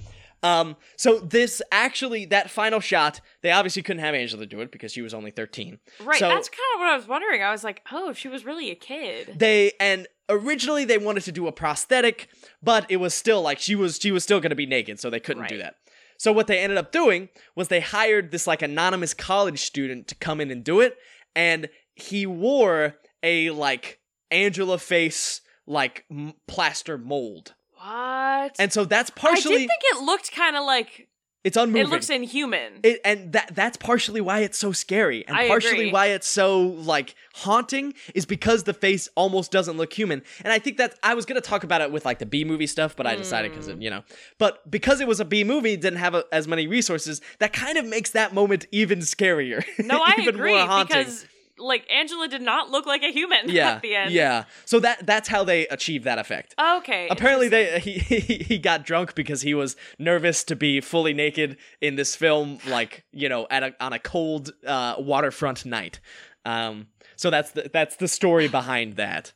[0.43, 4.91] Um, so this actually that final shot, they obviously couldn't have Angela do it because
[4.91, 5.79] she was only thirteen.
[6.03, 6.19] Right.
[6.19, 7.41] So- that's kind of what I was wondering.
[7.41, 9.35] I was like, oh, if she was really a kid.
[9.37, 12.29] They and originally they wanted to do a prosthetic,
[12.61, 15.09] but it was still like she was she was still going to be naked, so
[15.09, 15.75] they couldn't do that.
[16.17, 20.15] So what they ended up doing was they hired this like anonymous college student to
[20.15, 20.97] come in and do it,
[21.35, 23.99] and he wore a like
[24.31, 27.55] Angela face like m- plaster mold,
[27.85, 28.55] What?
[28.59, 29.55] and so that's partially.
[29.55, 31.07] I did think it looked kind of like
[31.43, 31.83] it's unmoving.
[31.83, 32.79] it looks inhuman.
[32.83, 35.91] It, and that that's partially why it's so scary, and I partially agree.
[35.91, 40.23] why it's so like haunting is because the face almost doesn't look human.
[40.43, 42.65] And I think that I was gonna talk about it with like the B movie
[42.67, 43.81] stuff, but I decided because Mm.
[43.81, 44.03] you know,
[44.39, 47.21] but because it was a B movie, it didn't have a, as many resources.
[47.39, 49.63] That kind of makes that moment even scarier.
[49.77, 51.27] no, I agree because
[51.57, 54.11] like Angela did not look like a human Yeah, at the end.
[54.11, 54.43] yeah.
[54.65, 56.53] So that that's how they achieve that effect.
[56.59, 57.07] Okay.
[57.09, 61.57] Apparently, they he, he he got drunk because he was nervous to be fully naked
[61.81, 65.99] in this film, like you know, at a on a cold uh, waterfront night.
[66.45, 69.33] Um, so that's the that's the story behind that.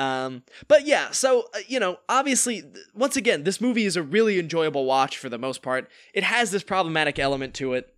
[0.00, 4.02] Um, but yeah, so uh, you know, obviously, th- once again, this movie is a
[4.02, 5.90] really enjoyable watch for the most part.
[6.14, 7.92] It has this problematic element to it,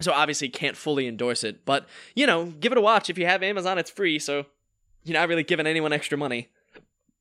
[0.00, 1.64] so obviously can't fully endorse it.
[1.64, 3.78] But you know, give it a watch if you have Amazon.
[3.78, 4.46] It's free, so
[5.04, 6.48] you're not really giving anyone extra money.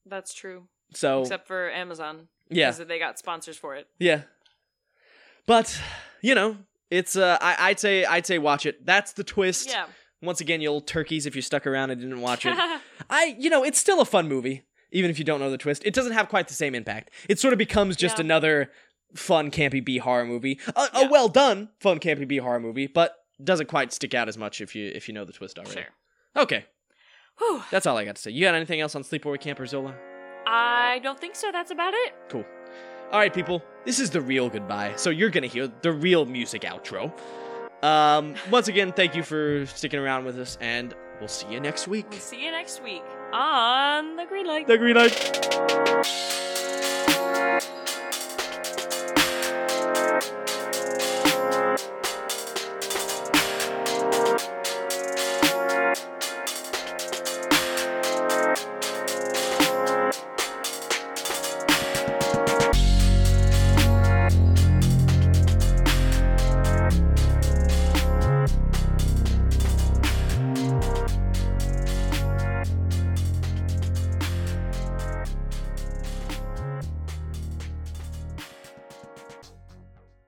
[0.05, 0.67] That's true.
[0.93, 2.27] So Except for Amazon.
[2.49, 3.87] yeah, Because they got sponsors for it.
[3.99, 4.21] yeah.
[5.45, 5.79] But
[6.21, 6.57] you know,
[6.89, 8.85] it's uh, I, I'd say I'd say watch it.
[8.85, 9.69] That's the twist.
[9.69, 9.85] Yeah.
[10.21, 12.57] Once again, you old turkeys, if you stuck around and didn't watch it,
[13.09, 15.83] I you know, it's still a fun movie, even if you don't know the twist.
[15.85, 17.11] It doesn't have quite the same impact.
[17.29, 18.25] It sort of becomes just Yeah.
[18.25, 18.71] another
[19.15, 21.07] fun campy B horror movie, a, Yeah.
[21.07, 24.61] a well done fun campy B horror movie, but doesn't quite stick out as much
[24.61, 25.73] if you if you know the twist already.
[25.81, 25.87] sure.
[26.43, 26.65] Okay,
[27.39, 27.63] Whew.
[27.71, 28.31] that's all I got to say.
[28.31, 29.95] You got anything else on Sleepaway Camper Zola?
[30.47, 31.51] I don't think so.
[31.51, 32.13] That's about it.
[32.29, 32.45] Cool.
[33.11, 33.63] All right, people.
[33.85, 34.93] This is the real goodbye.
[34.95, 37.11] So you're gonna hear the real music outro.
[37.83, 41.87] Um, once again, thank you for sticking around with us, and we'll see you next
[41.87, 42.07] week.
[42.09, 43.03] We'll see you next week
[43.33, 44.65] on the Green Light.
[44.67, 46.54] The green light.